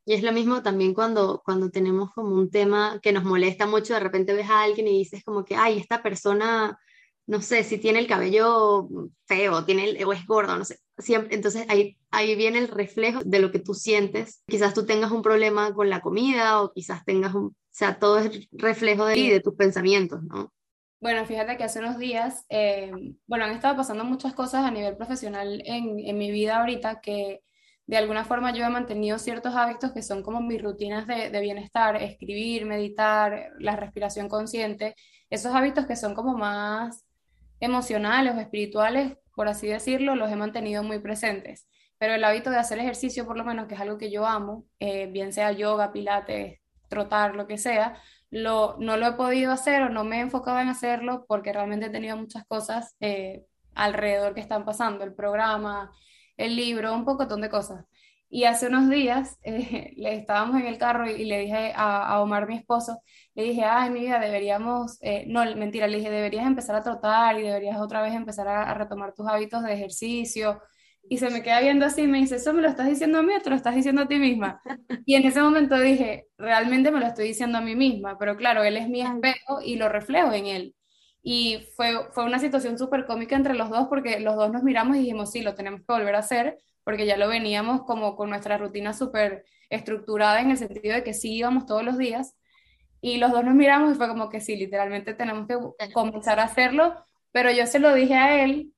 Y 0.06 0.14
es 0.14 0.22
lo 0.22 0.32
mismo 0.32 0.62
también 0.62 0.94
cuando, 0.94 1.42
cuando 1.44 1.72
tenemos 1.72 2.14
como 2.14 2.36
un 2.36 2.52
tema 2.52 3.00
que 3.02 3.14
nos 3.14 3.24
molesta 3.24 3.66
mucho, 3.66 3.96
de 3.96 4.00
repente 4.00 4.36
ves 4.36 4.48
a 4.48 4.62
alguien 4.62 4.88
y 4.88 5.00
dices 5.00 5.24
como 5.24 5.44
que, 5.44 5.56
ay, 5.56 5.80
esta 5.80 6.04
persona 6.04 6.80
no 7.28 7.42
sé, 7.42 7.64
si 7.64 7.78
tiene 7.78 8.00
el 8.00 8.08
cabello 8.08 8.88
feo, 9.26 9.66
tiene 9.66 9.90
el, 9.90 10.06
o 10.06 10.14
es 10.14 10.26
gordo, 10.26 10.58
no 10.58 10.66
sé. 10.66 10.80
Siempre, 10.98 11.36
entonces 11.36 11.66
ahí, 11.70 11.98
ahí 12.12 12.36
viene 12.36 12.60
el 12.60 12.68
reflejo 12.68 13.22
de 13.26 13.40
lo 13.40 13.52
que 13.52 13.60
tú 13.60 13.74
sientes. 13.74 14.44
Quizás 14.48 14.74
tú 14.74 14.86
tengas 14.86 15.12
un 15.12 15.22
problema 15.22 15.74
con 15.74 15.90
la 15.90 16.02
comida 16.02 16.62
o 16.62 16.72
quizás 16.72 17.04
tengas 17.04 17.34
un, 17.34 17.48
o 17.48 17.56
sea, 17.72 18.00
todo 18.00 18.20
es 18.20 18.48
reflejo 18.52 19.06
de, 19.06 19.16
de 19.16 19.40
tus 19.42 19.56
pensamientos, 19.56 20.24
¿no? 20.24 20.54
Bueno, 21.02 21.26
fíjate 21.26 21.58
que 21.58 21.64
hace 21.64 21.80
unos 21.80 22.00
días, 22.00 22.46
eh, 22.50 22.92
bueno, 23.28 23.46
han 23.46 23.52
estado 23.52 23.76
pasando 23.76 24.06
muchas 24.06 24.34
cosas 24.34 24.64
a 24.66 24.72
nivel 24.72 24.96
profesional 24.96 25.62
en, 25.66 26.00
en, 26.00 26.18
mi 26.18 26.32
vida 26.32 26.58
ahorita 26.60 27.00
que 27.02 27.42
de 27.86 27.98
alguna 27.98 28.26
forma 28.26 28.54
yo 28.54 28.66
he 28.66 28.70
mantenido 28.70 29.20
ciertos 29.20 29.54
hábitos 29.56 29.92
que 29.92 30.02
son 30.02 30.24
como 30.24 30.42
mis 30.42 30.64
rutinas 30.64 31.06
de, 31.06 31.30
de 31.30 31.42
bienestar, 31.42 31.98
escribir, 31.98 32.66
meditar, 32.66 33.52
la 33.60 33.76
respiración 33.76 34.30
consciente, 34.30 34.96
esos 35.30 35.54
hábitos 35.54 35.86
que 35.86 35.96
son 35.96 36.16
como 36.16 36.36
más 36.38 37.05
emocionales 37.66 38.36
o 38.36 38.40
espirituales, 38.40 39.18
por 39.36 39.48
así 39.48 39.68
decirlo, 39.68 40.16
los 40.16 40.32
he 40.32 40.36
mantenido 40.36 40.84
muy 40.84 41.00
presentes. 41.00 41.68
Pero 41.98 42.14
el 42.14 42.24
hábito 42.24 42.50
de 42.50 42.58
hacer 42.58 42.80
ejercicio, 42.80 43.26
por 43.26 43.38
lo 43.38 43.46
menos, 43.46 43.68
que 43.68 43.76
es 43.76 43.82
algo 43.82 43.98
que 43.98 44.12
yo 44.12 44.26
amo, 44.26 44.66
eh, 44.80 45.08
bien 45.08 45.34
sea 45.34 45.52
yoga, 45.52 45.92
pilates, 45.92 46.60
trotar, 46.90 47.36
lo 47.36 47.48
que 47.48 47.58
sea, 47.58 48.02
no 48.32 48.78
lo 48.78 49.08
he 49.08 49.14
podido 49.14 49.52
hacer 49.52 49.82
o 49.84 49.90
no 49.90 50.04
me 50.04 50.18
he 50.18 50.22
enfocado 50.22 50.60
en 50.60 50.70
hacerlo 50.70 51.26
porque 51.28 51.54
realmente 51.54 51.88
he 51.88 51.90
tenido 51.90 52.18
muchas 52.18 52.46
cosas 52.46 52.96
eh, 53.00 53.46
alrededor 53.76 54.34
que 54.34 54.42
están 54.42 54.66
pasando, 54.66 55.04
el 55.04 55.14
programa, 55.14 55.92
el 56.38 56.56
libro, 56.56 56.94
un 56.94 57.06
pocotón 57.06 57.42
de 57.42 57.50
cosas. 57.50 57.86
Y 58.36 58.44
hace 58.44 58.68
unos 58.68 58.90
días 58.90 59.40
eh, 59.44 59.94
le 59.96 60.14
estábamos 60.14 60.60
en 60.60 60.68
el 60.68 60.78
carro 60.78 61.10
y, 61.10 61.24
le 61.24 61.40
dije 61.40 61.72
a, 61.74 62.20
Omar, 62.22 62.50
mi 62.50 62.58
esposo, 62.58 63.02
le 63.34 63.44
dije, 63.44 63.64
ay, 63.64 63.90
mi 63.92 64.02
vida, 64.02 64.20
deberíamos, 64.20 64.98
eh, 65.00 65.24
no, 65.28 65.46
mentira, 65.56 65.88
le 65.88 66.00
dije, 66.00 66.12
deberías 66.12 66.46
empezar 66.46 66.76
a 66.76 66.84
trotar 66.84 67.40
y 67.40 67.44
deberías 67.44 67.80
otra 67.80 68.02
vez 68.02 68.14
empezar 68.14 68.50
a, 68.50 68.74
retomar 68.74 69.14
tus 69.14 69.26
hábitos 69.30 69.64
de 69.64 69.74
ejercicio. 69.74 70.62
Y 71.08 71.18
se 71.18 71.30
me 71.30 71.44
queda 71.44 71.62
viendo 71.62 71.86
así 71.86 72.02
y 72.02 72.08
me 72.08 72.18
dice, 72.18 72.36
¿eso 72.36 72.52
me 72.52 72.62
lo 72.62 72.68
estás 72.68 72.88
diciendo 72.88 73.20
a 73.20 73.24
mí 73.24 73.34
o 73.34 73.40
te 73.40 73.50
lo 73.50 73.56
estás 73.56 73.74
diciendo 73.74 74.02
a 74.02 74.08
ti 74.10 74.18
misma? 74.18 74.62
Y 75.06 75.16
en 75.16 75.26
ese 75.26 75.42
momento 75.42 75.80
dije, 75.80 76.28
realmente 76.38 76.92
me 76.92 77.00
lo 77.00 77.06
estoy 77.06 77.30
diciendo 77.30 77.60
a 77.60 77.62
mí 77.62 77.76
misma, 77.78 78.18
pero 78.20 78.36
claro, 78.36 78.64
él 78.66 78.76
es 78.76 78.90
mi 78.90 79.00
espejo 79.00 79.62
y 79.64 79.78
lo 79.78 79.88
reflejo 79.88 80.34
en 80.34 80.48
él. 80.48 80.76
Y 81.24 81.60
fue, 81.78 82.12
fue 82.12 82.26
una 82.26 82.40
situación 82.40 82.78
súper 82.78 83.06
cómica 83.06 83.38
entre 83.38 83.54
los 83.56 83.70
dos 83.70 83.88
porque 83.88 84.20
los 84.20 84.36
dos 84.36 84.52
nos 84.52 84.64
miramos 84.64 84.98
y 84.98 85.00
dijimos, 85.00 85.32
sí, 85.32 85.42
lo 85.42 85.56
tenemos 85.56 85.80
que 85.80 85.94
volver 85.94 86.16
a 86.16 86.20
hacer 86.20 86.58
porque 86.86 87.06
ya 87.06 87.18
lo 87.18 87.28
veníamos 87.28 87.84
como 87.84 88.16
con 88.16 88.30
nuestra 88.30 88.58
rutina 88.58 88.94
súper 88.94 89.44
estructurada 89.70 90.40
en 90.40 90.52
el 90.52 90.58
sentido 90.58 90.96
de 90.96 91.04
que 91.04 91.14
sí 91.14 91.34
íbamos 91.36 91.66
todos 91.66 91.84
los 91.84 91.98
días 91.98 92.36
y 93.02 93.18
los 93.18 93.32
dos 93.32 93.44
nos 93.44 93.56
miramos 93.56 93.94
y 93.94 93.96
fue 93.98 94.08
como 94.08 94.30
que 94.30 94.40
sí, 94.40 94.56
literalmente 94.56 95.14
tenemos 95.14 95.48
que 95.48 95.58
comenzar 95.94 96.40
a 96.40 96.44
hacerlo, 96.46 96.96
pero 97.34 97.52
yo 97.52 97.68
se 97.68 97.80
lo 97.80 97.94
dije 97.94 98.16
a 98.16 98.44
él 98.46 98.74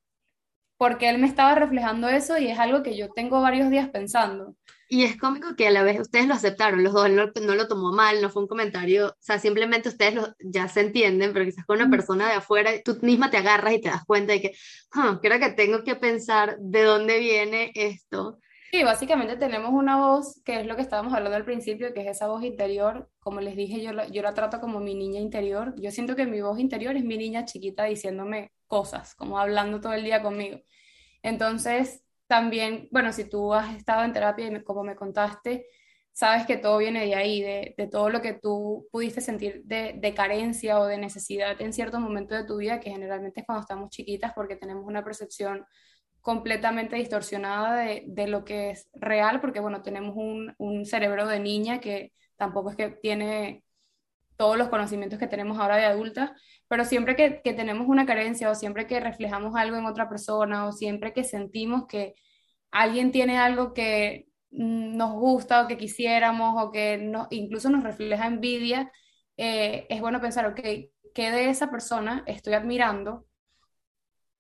porque 0.77 1.09
él 1.09 1.17
me 1.19 1.27
estaba 1.27 1.55
reflejando 1.55 2.07
eso 2.09 2.37
y 2.37 2.47
es 2.47 2.59
algo 2.59 2.83
que 2.83 2.97
yo 2.97 3.09
tengo 3.11 3.41
varios 3.41 3.69
días 3.69 3.89
pensando. 3.89 4.55
Y 4.89 5.03
es 5.03 5.17
cómico 5.17 5.55
que 5.55 5.67
a 5.67 5.71
la 5.71 5.83
vez 5.83 5.99
ustedes 5.99 6.27
lo 6.27 6.33
aceptaron, 6.33 6.83
los 6.83 6.93
dos, 6.93 7.09
no, 7.09 7.25
no 7.41 7.55
lo 7.55 7.67
tomó 7.67 7.91
mal, 7.91 8.21
no 8.21 8.29
fue 8.29 8.43
un 8.43 8.47
comentario, 8.47 9.07
o 9.07 9.15
sea, 9.19 9.37
simplemente 9.37 9.89
ustedes 9.89 10.15
lo, 10.15 10.35
ya 10.39 10.69
se 10.69 10.81
entienden, 10.81 11.33
pero 11.33 11.45
quizás 11.45 11.65
con 11.65 11.81
una 11.81 11.89
persona 11.89 12.27
de 12.27 12.35
afuera, 12.35 12.71
tú 12.83 12.97
misma 13.01 13.29
te 13.29 13.37
agarras 13.37 13.73
y 13.73 13.81
te 13.81 13.89
das 13.89 14.05
cuenta 14.05 14.33
de 14.33 14.41
que, 14.41 14.51
ah, 14.91 15.19
creo 15.21 15.39
que 15.39 15.51
tengo 15.51 15.83
que 15.83 15.95
pensar 15.95 16.57
de 16.59 16.83
dónde 16.83 17.19
viene 17.19 17.71
esto. 17.75 18.39
Sí, 18.71 18.83
básicamente 18.83 19.37
tenemos 19.37 19.71
una 19.71 19.97
voz, 19.97 20.41
que 20.43 20.59
es 20.59 20.65
lo 20.67 20.75
que 20.75 20.81
estábamos 20.81 21.13
hablando 21.13 21.37
al 21.37 21.45
principio, 21.45 21.93
que 21.93 22.01
es 22.01 22.07
esa 22.07 22.27
voz 22.27 22.43
interior, 22.43 23.09
como 23.19 23.39
les 23.39 23.55
dije, 23.55 23.81
yo 23.81 23.93
la, 23.93 24.07
yo 24.07 24.21
la 24.21 24.33
trato 24.33 24.59
como 24.59 24.79
mi 24.81 24.93
niña 24.93 25.21
interior, 25.21 25.73
yo 25.77 25.89
siento 25.91 26.15
que 26.17 26.25
mi 26.25 26.41
voz 26.41 26.59
interior 26.59 26.95
es 26.97 27.03
mi 27.05 27.17
niña 27.17 27.45
chiquita 27.45 27.85
diciéndome 27.85 28.51
cosas, 28.67 29.15
como 29.15 29.39
hablando 29.39 29.79
todo 29.79 29.93
el 29.93 30.03
día 30.03 30.21
conmigo. 30.21 30.59
Entonces, 31.23 32.03
también, 32.27 32.87
bueno, 32.91 33.11
si 33.13 33.25
tú 33.25 33.53
has 33.53 33.75
estado 33.75 34.03
en 34.03 34.13
terapia 34.13 34.47
y 34.47 34.63
como 34.63 34.83
me 34.83 34.95
contaste, 34.95 35.67
sabes 36.11 36.45
que 36.45 36.57
todo 36.57 36.79
viene 36.79 37.05
de 37.05 37.15
ahí, 37.15 37.41
de, 37.41 37.89
todo 37.91 38.09
lo 38.09 38.21
que 38.21 38.33
tú 38.33 38.87
pudiste 38.91 39.21
sentir 39.21 39.61
de, 39.65 39.93
de, 39.97 40.13
carencia 40.13 40.79
o 40.79 40.85
de 40.85 40.97
necesidad 40.97 41.61
en 41.61 41.73
cierto 41.73 41.99
momento 41.99 42.35
de 42.35 42.43
tu 42.45 42.57
vida, 42.57 42.79
que 42.79 42.89
generalmente 42.89 43.41
es 43.41 43.45
cuando 43.45 43.61
estamos 43.61 43.89
chiquitas 43.91 44.33
porque 44.33 44.55
tenemos 44.55 44.83
una 44.85 45.03
percepción 45.03 45.65
completamente 46.21 46.95
distorsionada 46.95 47.77
de, 47.77 48.03
de 48.07 48.27
lo 48.27 48.43
que 48.43 48.71
es 48.71 48.89
real, 48.95 49.39
porque 49.39 49.59
bueno, 49.59 49.81
tenemos 49.83 50.15
un, 50.15 50.53
un, 50.57 50.85
cerebro 50.85 51.27
de 51.27 51.39
niña 51.39 51.79
que 51.79 52.13
tampoco 52.35 52.71
es 52.71 52.75
que 52.75 52.89
tiene 52.89 53.63
todos 54.37 54.57
los 54.57 54.69
conocimientos 54.69 55.19
que 55.19 55.27
tenemos 55.27 55.59
ahora 55.59 55.77
de 55.77 55.85
adulta, 55.85 56.35
pero 56.67 56.85
siempre 56.85 57.15
que, 57.15 57.41
tenemos 57.53 57.87
una 57.87 58.05
carencia 58.05 58.49
o 58.49 58.55
siempre 58.55 58.87
que 58.87 58.99
reflejamos 58.99 59.55
algo 59.55 59.77
en 59.77 59.85
otra 59.85 60.07
persona 60.07 60.67
o 60.67 60.71
siempre 60.71 61.13
que 61.13 61.23
sentimos 61.23 61.87
que 61.87 62.15
alguien 62.71 63.11
tiene 63.11 63.37
algo 63.37 63.73
que 63.73 64.27
nos 64.51 65.13
gusta 65.13 65.63
o 65.63 65.67
que 65.67 65.77
quisiéramos 65.77 66.63
o 66.63 66.71
que 66.71 67.11
incluso 67.31 67.69
nos 67.69 67.83
refleja 67.83 68.27
envidia, 68.27 68.91
eh, 69.37 69.87
es 69.89 70.01
bueno 70.01 70.21
pensar, 70.21 70.45
ok, 70.45 70.61
¿qué 71.13 71.31
de 71.31 71.49
esa 71.49 71.69
persona 71.71 72.23
estoy 72.27 72.53
admirando? 72.53 73.25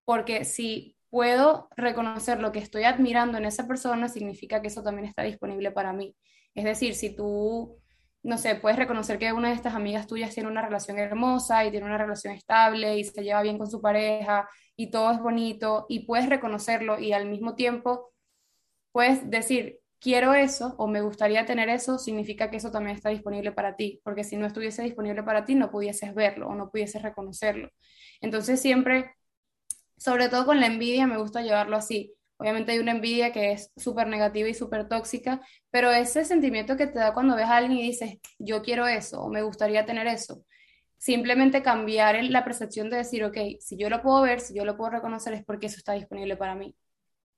Porque 0.05 0.45
si 0.45 0.95
puedo 1.09 1.69
reconocer 1.75 2.39
lo 2.39 2.51
que 2.51 2.59
estoy 2.59 2.83
admirando 2.83 3.37
en 3.37 3.45
esa 3.45 3.67
persona, 3.67 4.09
significa 4.09 4.61
que 4.61 4.67
eso 4.67 4.83
también 4.83 5.07
está 5.07 5.23
disponible 5.23 5.71
para 5.71 5.93
mí. 5.93 6.15
Es 6.53 6.63
decir, 6.63 6.95
si 6.95 7.15
tú, 7.15 7.79
no 8.27 8.37
sé, 8.37 8.55
puedes 8.55 8.77
reconocer 8.77 9.17
que 9.19 9.31
una 9.31 9.49
de 9.49 9.55
estas 9.55 9.73
amigas 9.73 10.05
tuyas 10.05 10.33
tiene 10.33 10.49
una 10.49 10.61
relación 10.61 10.99
hermosa 10.99 11.63
y 11.65 11.71
tiene 11.71 11.85
una 11.85 11.97
relación 11.97 12.33
estable 12.33 12.97
y 12.99 13.05
se 13.05 13.23
lleva 13.23 13.41
bien 13.41 13.57
con 13.57 13.71
su 13.71 13.81
pareja 13.81 14.49
y 14.75 14.91
todo 14.91 15.11
es 15.13 15.19
bonito 15.19 15.85
y 15.87 16.01
puedes 16.05 16.27
reconocerlo 16.27 16.99
y 16.99 17.13
al 17.13 17.29
mismo 17.29 17.55
tiempo 17.55 18.11
puedes 18.91 19.29
decir, 19.29 19.79
quiero 20.01 20.33
eso 20.33 20.75
o 20.77 20.87
me 20.87 20.99
gustaría 21.01 21.45
tener 21.45 21.69
eso, 21.69 21.97
significa 21.99 22.49
que 22.51 22.57
eso 22.57 22.69
también 22.69 22.97
está 22.97 23.09
disponible 23.09 23.53
para 23.53 23.77
ti, 23.77 24.01
porque 24.03 24.25
si 24.25 24.35
no 24.35 24.45
estuviese 24.45 24.83
disponible 24.83 25.23
para 25.23 25.45
ti 25.45 25.55
no 25.55 25.71
pudieses 25.71 26.13
verlo 26.13 26.49
o 26.49 26.55
no 26.55 26.69
pudieses 26.69 27.01
reconocerlo. 27.03 27.69
Entonces 28.19 28.59
siempre, 28.61 29.15
sobre 29.97 30.27
todo 30.29 30.45
con 30.45 30.59
la 30.59 30.67
envidia, 30.67 31.07
me 31.07 31.17
gusta 31.17 31.41
llevarlo 31.41 31.77
así. 31.77 32.16
Obviamente 32.37 32.71
hay 32.71 32.79
una 32.79 32.91
envidia 32.91 33.31
que 33.31 33.51
es 33.51 33.71
súper 33.75 34.07
negativa 34.07 34.47
y 34.47 34.53
súper 34.53 34.87
tóxica, 34.87 35.41
pero 35.71 35.91
ese 35.91 36.23
sentimiento 36.25 36.77
que 36.77 36.87
te 36.87 36.99
da 36.99 37.13
cuando 37.13 37.35
ves 37.35 37.45
a 37.45 37.57
alguien 37.57 37.79
y 37.79 37.83
dices, 37.83 38.19
yo 38.39 38.61
quiero 38.61 38.87
eso 38.87 39.21
o 39.21 39.29
me 39.29 39.41
gustaría 39.41 39.85
tener 39.85 40.07
eso, 40.07 40.43
simplemente 40.97 41.63
cambiar 41.63 42.23
la 42.25 42.43
percepción 42.43 42.89
de 42.89 42.97
decir, 42.97 43.23
ok, 43.23 43.37
si 43.59 43.77
yo 43.77 43.89
lo 43.89 44.01
puedo 44.01 44.21
ver, 44.21 44.39
si 44.39 44.55
yo 44.55 44.65
lo 44.65 44.77
puedo 44.77 44.91
reconocer 44.91 45.33
es 45.33 45.43
porque 45.45 45.67
eso 45.67 45.77
está 45.77 45.93
disponible 45.93 46.37
para 46.37 46.55
mí 46.55 46.75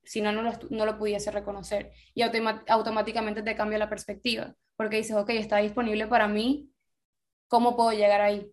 si 0.04 0.22
no, 0.22 0.32
no 0.32 0.86
lo, 0.86 0.98
pudiese 0.98 1.32
reconocer. 1.32 1.92
Y 2.16 2.24
automáticamente 2.24 3.44
te 3.44 3.56
cambia 3.56 3.78
la 3.78 3.90
perspectiva, 3.90 4.56
porque 4.76 4.98
dices, 4.98 5.16
ok, 5.16 5.30
está 5.32 5.58
disponible 5.58 6.08
para 6.08 6.28
mí, 6.28 6.72
¿cómo 7.48 7.76
puedo 7.76 7.92
llegar 7.92 8.22
ahí? 8.22 8.52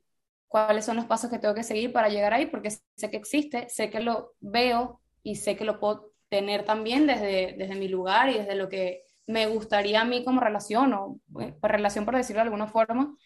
¿Cuáles 0.49 0.85
son 0.85 0.97
los 0.97 1.07
pasos 1.07 1.31
que 1.31 1.39
tengo 1.39 1.55
que 1.55 1.63
seguir 1.63 1.93
para 1.93 2.11
llegar 2.11 2.35
ahí? 2.35 2.47
Porque 2.47 2.71
sé 2.71 3.11
que 3.11 3.17
existe, 3.17 3.69
sé 3.71 3.91
que 3.91 4.01
lo 4.01 4.35
veo 4.41 5.01
y 5.23 5.37
sé 5.37 5.57
que 5.57 5.65
lo 5.65 5.81
puedo 5.81 6.13
tener 6.29 6.65
también 6.65 7.07
desde, 7.07 7.55
desde 7.57 7.75
mi 7.75 7.89
lugar 7.89 8.31
y 8.31 8.39
desde 8.39 8.55
lo 8.55 8.69
que 8.69 9.03
me 9.27 9.47
gustaría 9.47 10.01
a 10.01 10.05
mí 10.05 10.25
como 10.25 10.41
relación 10.41 10.93
o 10.95 11.21
eh, 11.41 11.55
relación 11.63 12.05
por 12.05 12.17
decirlo 12.17 12.41
de 12.41 12.49
alguna 12.49 12.69
forma, 12.69 13.17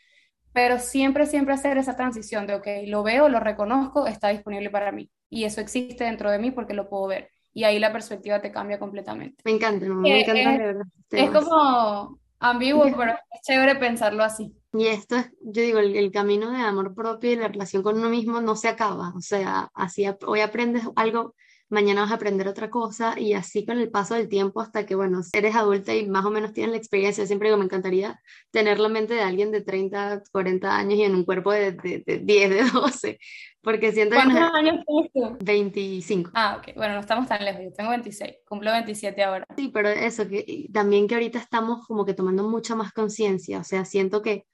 pero 0.53 0.79
siempre, 0.79 1.27
siempre 1.27 1.55
hacer 1.55 1.79
esa 1.79 1.97
transición 1.97 2.47
de, 2.47 2.55
ok, 2.55 2.67
lo 2.87 3.03
veo, 3.03 3.29
lo 3.29 3.41
reconozco, 3.41 4.07
está 4.07 4.29
disponible 4.29 4.71
para 4.71 4.93
mí 4.93 5.11
y 5.29 5.45
eso 5.45 5.61
existe 5.61 6.05
dentro 6.05 6.31
de 6.31 6.39
mí 6.39 6.51
porque 6.51 6.75
lo 6.75 6.89
puedo 6.89 7.07
ver 7.07 7.31
y 7.53 7.65
ahí 7.65 7.79
la 7.79 7.93
perspectiva 7.93 8.41
te 8.41 8.53
cambia 8.53 8.79
completamente. 8.79 9.43
Me 9.45 9.53
encanta, 9.53 9.87
me 9.87 10.21
encanta. 10.21 10.87
Es, 11.11 11.25
es 11.25 11.31
como 11.31 12.19
ambiguo, 12.39 12.85
pero 12.97 13.13
es 13.13 13.41
chévere 13.43 13.77
pensarlo 13.77 14.25
así. 14.25 14.55
Y 14.73 14.87
esto 14.87 15.17
es, 15.17 15.31
yo 15.43 15.63
digo, 15.63 15.79
el, 15.81 16.13
camino 16.13 16.51
de 16.51 16.59
amor 16.59 16.95
propio 16.95 17.33
y 17.33 17.37
la 17.37 17.49
relación 17.49 17.83
con 17.83 17.99
uno 17.99 18.09
mismo 18.09 18.41
no 18.41 18.55
se 18.55 18.69
acaba. 18.69 19.13
O 19.17 19.21
sea, 19.21 19.71
así 19.75 20.07
hoy 20.27 20.41
aprendes 20.41 20.85
algo, 20.95 21.35
mañana 21.71 22.03
vas 22.03 22.11
a 22.11 22.17
aprender 22.17 22.49
otra 22.49 22.69
cosa 22.69 23.19
y 23.19 23.33
así 23.33 23.65
con 23.65 23.79
el 23.79 23.91
paso 23.91 24.15
del 24.15 24.29
tiempo 24.29 24.61
hasta 24.61 24.85
que, 24.85 24.95
bueno, 24.95 25.21
eres 25.33 25.55
adulta 25.55 25.95
y 25.95 26.07
más 26.09 26.25
o 26.25 26.31
menos 26.31 26.53
tienes 26.53 26.73
la 26.73 26.77
experiencia. 26.77 27.27
Siempre 27.27 27.49
digo, 27.49 27.59
me 27.59 27.65
encantaría 27.65 28.21
tener 28.51 28.79
la 28.79 28.89
mente 28.89 29.15
de 29.15 29.23
alguien 29.23 29.51
de 29.51 29.63
30, 29.63 30.25
40 30.33 30.77
años 30.77 30.99
y 30.99 31.05
en 31.05 31.15
un 31.15 31.25
cuerpo 31.25 31.53
de, 31.53 31.73
de, 31.73 32.03
de 32.05 32.19
10, 32.19 32.51
de 32.51 32.63
12, 32.71 33.19
porque 33.63 33.93
siento 33.93 34.17
¿Cuántos 34.17 34.41
años 34.55 34.85
tienes 34.87 35.13
tú? 35.13 35.45
25. 35.45 36.31
Ah, 36.35 36.57
ok. 36.59 36.75
Bueno, 36.77 36.95
no 36.95 37.01
estamos 37.01 37.29
tan 37.29 37.45
lejos. 37.45 37.63
Yo 37.63 37.73
tengo 37.73 37.91
26. 37.91 38.37
Cumplo 38.47 38.73
27 38.73 39.23
ahora. 39.23 39.47
Sí, 39.57 39.71
pero 39.73 39.89
eso, 39.89 40.27
que 40.27 40.67
también 40.73 41.07
que 41.07 41.15
ahorita 41.15 41.39
estamos 41.39 41.87
como 41.87 42.05
que 42.05 42.15
tomando 42.15 42.49
mucha 42.49 42.75
más 42.75 42.93
conciencia. 42.93 43.61
O 43.61 43.65
sea, 43.65 43.85
siento 43.85 44.23
que 44.23 44.47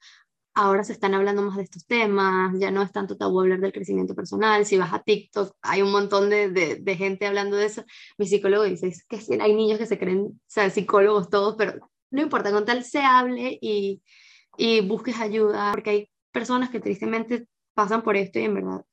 ahora 0.57 0.83
se 0.83 0.93
están 0.93 1.13
hablando 1.13 1.43
más 1.43 1.55
de 1.55 1.63
estos 1.63 1.85
temas, 1.85 2.51
ya 2.59 2.71
no 2.71 2.81
es 2.81 2.91
tanto 2.91 3.15
tabú 3.15 3.41
hablar 3.41 3.59
del 3.59 3.71
crecimiento 3.71 4.15
personal. 4.15 4.65
Si 4.65 4.75
vas 4.77 4.91
a 4.91 5.03
TikTok, 5.03 5.55
hay 5.61 5.83
un 5.83 5.91
montón 5.91 6.31
de, 6.31 6.49
de, 6.49 6.77
de 6.77 6.95
gente 6.95 7.27
hablando 7.27 7.57
de 7.57 7.67
eso. 7.67 7.83
Mi 8.17 8.25
psicólogo 8.27 8.63
dice 8.63 8.91
que 9.07 9.19
hay 9.39 9.55
niños 9.55 9.77
que 9.77 9.85
se 9.85 9.99
creen, 9.99 10.19
o 10.19 10.33
sea, 10.47 10.69
psicólogos 10.71 11.29
todos, 11.29 11.55
pero 11.57 11.89
no 12.09 12.21
importa, 12.23 12.51
con 12.51 12.65
tal 12.65 12.83
se 12.83 12.99
hable 12.99 13.59
y, 13.61 14.01
y 14.57 14.81
busques 14.81 15.19
ayuda, 15.19 15.71
porque 15.73 15.89
hay 15.91 16.09
personas 16.31 16.69
que 16.71 16.79
tristemente 16.79 17.47
pasan 17.75 18.01
por 18.01 18.17
esto 18.17 18.39
y 18.39 18.43
en 18.45 18.55
verdad 18.55 18.85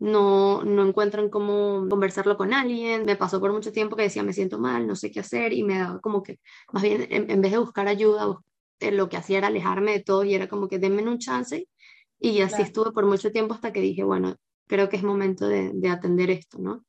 no, 0.00 0.64
no 0.64 0.86
encuentran 0.88 1.28
cómo 1.28 1.86
conversarlo 1.88 2.36
con 2.36 2.54
alguien. 2.54 3.04
Me 3.04 3.16
pasó 3.16 3.40
por 3.40 3.52
mucho 3.52 3.72
tiempo 3.72 3.94
que 3.94 4.04
decía, 4.04 4.22
me 4.22 4.32
siento 4.32 4.58
mal, 4.58 4.86
no 4.86 4.96
sé 4.96 5.10
qué 5.10 5.20
hacer, 5.20 5.52
y 5.52 5.62
me 5.62 5.78
daba 5.78 6.00
como 6.00 6.22
que, 6.22 6.40
más 6.72 6.82
bien, 6.82 7.06
en, 7.10 7.40
vez 7.42 7.52
de 7.52 7.58
buscar 7.58 7.86
ayuda, 7.86 8.38
lo 8.92 9.08
que 9.08 9.16
hacía 9.16 9.38
era 9.38 9.48
alejarme 9.48 9.92
de 9.92 10.00
todo 10.00 10.24
y 10.24 10.34
era 10.34 10.48
como 10.48 10.68
que 10.68 10.78
denme 10.78 11.02
un 11.02 11.18
chance. 11.18 11.68
Y 12.18 12.40
así 12.42 12.62
estuve 12.62 12.92
por 12.92 13.06
mucho 13.06 13.32
tiempo 13.32 13.54
hasta 13.54 13.72
que 13.72 13.80
dije, 13.80 14.04
bueno, 14.04 14.36
creo 14.66 14.88
que 14.88 14.96
es 14.96 15.02
momento 15.02 15.48
de, 15.48 15.72
de 15.74 15.88
atender 15.88 16.30
esto, 16.30 16.58
¿no? 16.58 16.84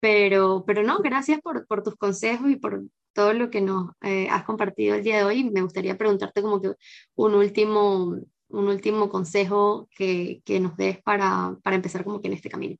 Pero, 0.00 0.64
pero 0.66 0.82
no, 0.82 0.98
gracias 1.00 1.40
por, 1.40 1.66
por 1.66 1.82
tus 1.82 1.96
consejos 1.96 2.50
y 2.50 2.56
por 2.56 2.82
todo 3.12 3.32
lo 3.34 3.50
que 3.50 3.60
nos 3.60 3.90
eh, 4.02 4.28
has 4.30 4.44
compartido 4.44 4.94
el 4.96 5.04
día 5.04 5.18
de 5.18 5.24
hoy. 5.24 5.50
Me 5.50 5.62
gustaría 5.62 5.96
preguntarte 5.96 6.42
como 6.42 6.60
que 6.60 6.72
un 7.14 7.34
último, 7.34 8.16
un 8.48 8.68
último 8.68 9.08
consejo 9.08 9.88
que, 9.96 10.42
que 10.44 10.60
nos 10.60 10.76
des 10.76 11.02
para, 11.02 11.56
para, 11.62 11.76
empezar 11.76 12.04
como 12.04 12.20
que 12.20 12.28
en 12.28 12.34
este 12.34 12.50
camino. 12.50 12.76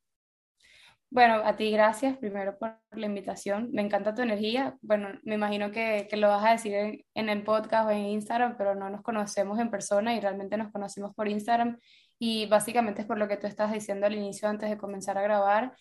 Bueno, 1.12 1.42
a 1.44 1.57
ti 1.57 1.70
gracias 1.70 2.16
primero 2.16 2.57
por 2.59 2.79
la 2.92 3.05
invitación. 3.05 3.68
Me 3.70 3.83
encanta 3.83 4.14
tu 4.14 4.22
energía. 4.22 4.79
Bueno, 4.81 5.11
me 5.25 5.35
imagino 5.35 5.70
que, 5.70 6.07
que 6.09 6.16
lo 6.16 6.29
vas 6.29 6.42
a 6.42 6.53
decir 6.53 6.72
en, 7.12 7.29
el 7.29 7.42
podcast 7.44 7.87
o 7.87 7.90
en 7.90 8.07
Instagram, 8.07 8.57
pero 8.57 8.75
no 8.75 8.88
nos 8.88 9.03
conocemos 9.03 9.59
en 9.59 9.70
persona 9.70 10.14
y 10.14 10.20
realmente 10.20 10.57
nos 10.57 10.72
conocimos 10.72 11.14
por 11.14 11.29
Instagram. 11.29 11.79
Y 12.18 12.46
básicamente 12.46 13.03
es 13.03 13.07
por 13.07 13.18
lo 13.18 13.29
que 13.29 13.37
tú 13.37 13.46
estás 13.46 13.70
diciendo 13.70 14.07
al 14.07 14.14
inicio 14.14 14.48
antes 14.48 14.70
de 14.70 14.79
comenzar 14.79 15.18
a 15.18 15.22
grabar. 15.22 15.77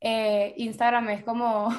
Eh, 0.00 0.54
Instagram 0.58 1.08
es 1.08 1.24
como 1.24 1.70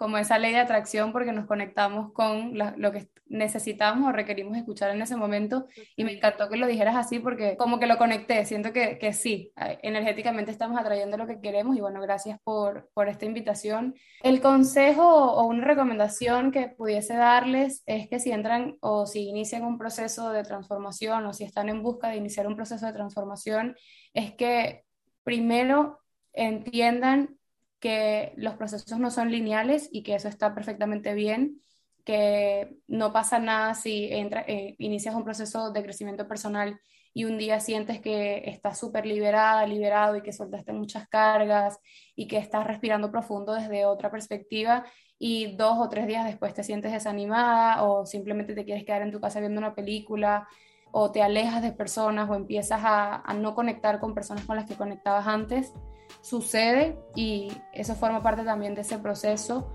como 0.00 0.16
esa 0.16 0.38
ley 0.38 0.52
de 0.52 0.60
atracción 0.60 1.12
porque 1.12 1.30
nos 1.30 1.44
conectamos 1.44 2.10
con 2.14 2.56
lo 2.56 2.90
que 2.90 3.10
necesitamos 3.26 4.08
o 4.08 4.12
requerimos 4.12 4.56
escuchar 4.56 4.88
en 4.92 5.02
ese 5.02 5.14
momento 5.14 5.66
y 5.94 6.04
me 6.04 6.12
encantó 6.12 6.48
que 6.48 6.56
lo 6.56 6.66
dijeras 6.66 6.96
así 6.96 7.18
porque 7.18 7.58
como 7.58 7.78
que 7.78 7.86
lo 7.86 7.98
conecté, 7.98 8.46
siento 8.46 8.72
que, 8.72 8.96
que 8.96 9.12
sí, 9.12 9.52
energéticamente 9.82 10.52
estamos 10.52 10.80
atrayendo 10.80 11.18
lo 11.18 11.26
que 11.26 11.42
queremos 11.42 11.76
y 11.76 11.82
bueno, 11.82 12.00
gracias 12.00 12.40
por, 12.42 12.88
por 12.94 13.10
esta 13.10 13.26
invitación. 13.26 13.94
El 14.22 14.40
consejo 14.40 15.04
o 15.04 15.44
una 15.44 15.66
recomendación 15.66 16.50
que 16.50 16.68
pudiese 16.68 17.12
darles 17.12 17.82
es 17.84 18.08
que 18.08 18.20
si 18.20 18.32
entran 18.32 18.78
o 18.80 19.04
si 19.04 19.28
inician 19.28 19.64
un 19.64 19.76
proceso 19.76 20.30
de 20.30 20.44
transformación 20.44 21.26
o 21.26 21.34
si 21.34 21.44
están 21.44 21.68
en 21.68 21.82
busca 21.82 22.08
de 22.08 22.16
iniciar 22.16 22.46
un 22.46 22.56
proceso 22.56 22.86
de 22.86 22.94
transformación, 22.94 23.76
es 24.14 24.32
que 24.32 24.86
primero 25.24 26.00
entiendan 26.32 27.38
que 27.80 28.32
los 28.36 28.54
procesos 28.54 28.98
no 28.98 29.10
son 29.10 29.30
lineales 29.30 29.88
y 29.90 30.02
que 30.02 30.14
eso 30.14 30.28
está 30.28 30.54
perfectamente 30.54 31.14
bien, 31.14 31.62
que 32.04 32.76
no 32.86 33.12
pasa 33.12 33.38
nada 33.38 33.74
si 33.74 34.12
entra, 34.12 34.44
eh, 34.46 34.76
inicias 34.78 35.14
un 35.14 35.24
proceso 35.24 35.72
de 35.72 35.82
crecimiento 35.82 36.28
personal 36.28 36.78
y 37.12 37.24
un 37.24 37.38
día 37.38 37.58
sientes 37.58 38.00
que 38.00 38.42
estás 38.46 38.78
súper 38.78 39.06
liberada, 39.06 39.66
liberado 39.66 40.16
y 40.16 40.22
que 40.22 40.32
soltaste 40.32 40.72
muchas 40.72 41.08
cargas 41.08 41.80
y 42.14 42.28
que 42.28 42.36
estás 42.36 42.66
respirando 42.66 43.10
profundo 43.10 43.54
desde 43.54 43.84
otra 43.86 44.10
perspectiva 44.10 44.84
y 45.18 45.56
dos 45.56 45.78
o 45.78 45.88
tres 45.88 46.06
días 46.06 46.24
después 46.24 46.54
te 46.54 46.62
sientes 46.62 46.92
desanimada 46.92 47.82
o 47.82 48.06
simplemente 48.06 48.54
te 48.54 48.64
quieres 48.64 48.84
quedar 48.84 49.02
en 49.02 49.10
tu 49.10 49.20
casa 49.20 49.40
viendo 49.40 49.58
una 49.58 49.74
película 49.74 50.46
o 50.92 51.10
te 51.10 51.22
alejas 51.22 51.62
de 51.62 51.72
personas 51.72 52.28
o 52.30 52.34
empiezas 52.34 52.80
a, 52.84 53.16
a 53.16 53.34
no 53.34 53.54
conectar 53.54 54.00
con 54.00 54.14
personas 54.14 54.44
con 54.44 54.56
las 54.56 54.66
que 54.66 54.76
conectabas 54.76 55.26
antes 55.26 55.72
sucede 56.20 56.98
y 57.14 57.52
eso 57.72 57.94
forma 57.94 58.22
parte 58.22 58.42
también 58.44 58.74
de 58.74 58.82
ese 58.82 58.98
proceso. 58.98 59.66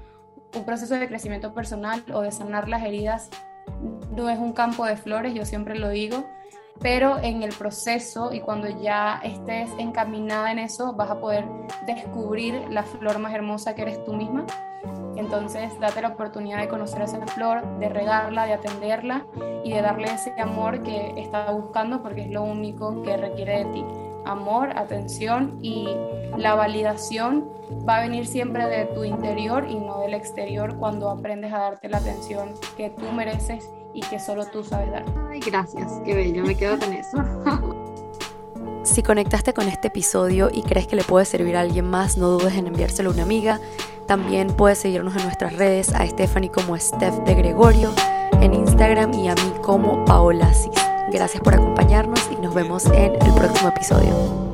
Un 0.55 0.65
proceso 0.65 0.95
de 0.95 1.07
crecimiento 1.07 1.53
personal 1.53 2.03
o 2.13 2.21
de 2.21 2.31
sanar 2.31 2.69
las 2.69 2.83
heridas 2.83 3.29
no 4.11 4.29
es 4.29 4.39
un 4.39 4.53
campo 4.53 4.85
de 4.85 4.95
flores, 4.95 5.33
yo 5.33 5.45
siempre 5.45 5.77
lo 5.77 5.89
digo, 5.89 6.25
pero 6.79 7.17
en 7.19 7.43
el 7.43 7.53
proceso 7.53 8.33
y 8.33 8.41
cuando 8.41 8.67
ya 8.69 9.19
estés 9.23 9.69
encaminada 9.77 10.51
en 10.51 10.59
eso 10.59 10.93
vas 10.93 11.09
a 11.09 11.19
poder 11.19 11.45
descubrir 11.85 12.65
la 12.69 12.83
flor 12.83 13.19
más 13.19 13.33
hermosa 13.33 13.75
que 13.75 13.83
eres 13.83 14.03
tú 14.03 14.13
misma. 14.13 14.45
Entonces, 15.15 15.77
date 15.79 16.01
la 16.01 16.09
oportunidad 16.09 16.59
de 16.59 16.67
conocer 16.67 17.01
esa 17.01 17.25
flor, 17.27 17.79
de 17.79 17.87
regarla, 17.87 18.45
de 18.45 18.53
atenderla 18.53 19.25
y 19.63 19.71
de 19.71 19.81
darle 19.81 20.11
ese 20.13 20.33
amor 20.39 20.83
que 20.83 21.13
está 21.17 21.49
buscando 21.51 22.03
porque 22.03 22.23
es 22.23 22.29
lo 22.29 22.43
único 22.43 23.01
que 23.01 23.15
requiere 23.15 23.63
de 23.63 23.71
ti 23.71 23.85
amor, 24.25 24.69
atención 24.75 25.59
y 25.61 25.87
la 26.37 26.55
validación 26.55 27.49
va 27.87 27.97
a 27.97 28.01
venir 28.01 28.27
siempre 28.27 28.65
de 28.67 28.85
tu 28.85 29.03
interior 29.03 29.65
y 29.69 29.75
no 29.75 30.01
del 30.01 30.13
exterior 30.13 30.75
cuando 30.77 31.09
aprendes 31.09 31.53
a 31.53 31.59
darte 31.59 31.89
la 31.89 31.97
atención 31.97 32.53
que 32.77 32.89
tú 32.89 33.11
mereces 33.11 33.69
y 33.93 34.01
que 34.01 34.19
solo 34.19 34.45
tú 34.45 34.63
sabes 34.63 34.91
dar. 34.91 35.05
Ay, 35.29 35.39
gracias, 35.39 36.01
qué 36.03 36.13
bello, 36.13 36.43
me 36.43 36.55
quedo 36.55 36.77
con 36.79 36.93
eso. 36.93 37.17
Si 38.85 39.01
conectaste 39.01 39.51
con 39.53 39.67
este 39.67 39.87
episodio 39.87 40.49
y 40.53 40.61
crees 40.61 40.85
que 40.85 40.95
le 40.95 41.03
puede 41.03 41.25
servir 41.25 41.57
a 41.57 41.61
alguien 41.61 41.89
más, 41.89 42.17
no 42.17 42.29
dudes 42.29 42.53
en 42.53 42.67
enviárselo 42.67 43.09
a 43.09 43.13
una 43.13 43.23
amiga. 43.23 43.59
También 44.05 44.47
puedes 44.55 44.77
seguirnos 44.77 45.15
en 45.15 45.23
nuestras 45.23 45.53
redes, 45.53 45.91
a 45.93 46.05
Stephanie 46.05 46.51
como 46.51 46.77
Steph 46.77 47.15
de 47.25 47.33
Gregorio, 47.33 47.91
en 48.41 48.53
Instagram 48.53 49.11
y 49.15 49.27
a 49.27 49.33
mí 49.33 49.53
como 49.63 50.05
Paola 50.05 50.53
Cis. 50.53 50.84
Gracias 51.15 51.41
por 51.41 51.53
acompañarnos 51.53 52.19
y 52.29 52.35
nos 52.41 52.53
vemos 52.53 52.85
en 52.87 53.13
el 53.15 53.33
próximo 53.35 53.69
episodio. 53.69 54.44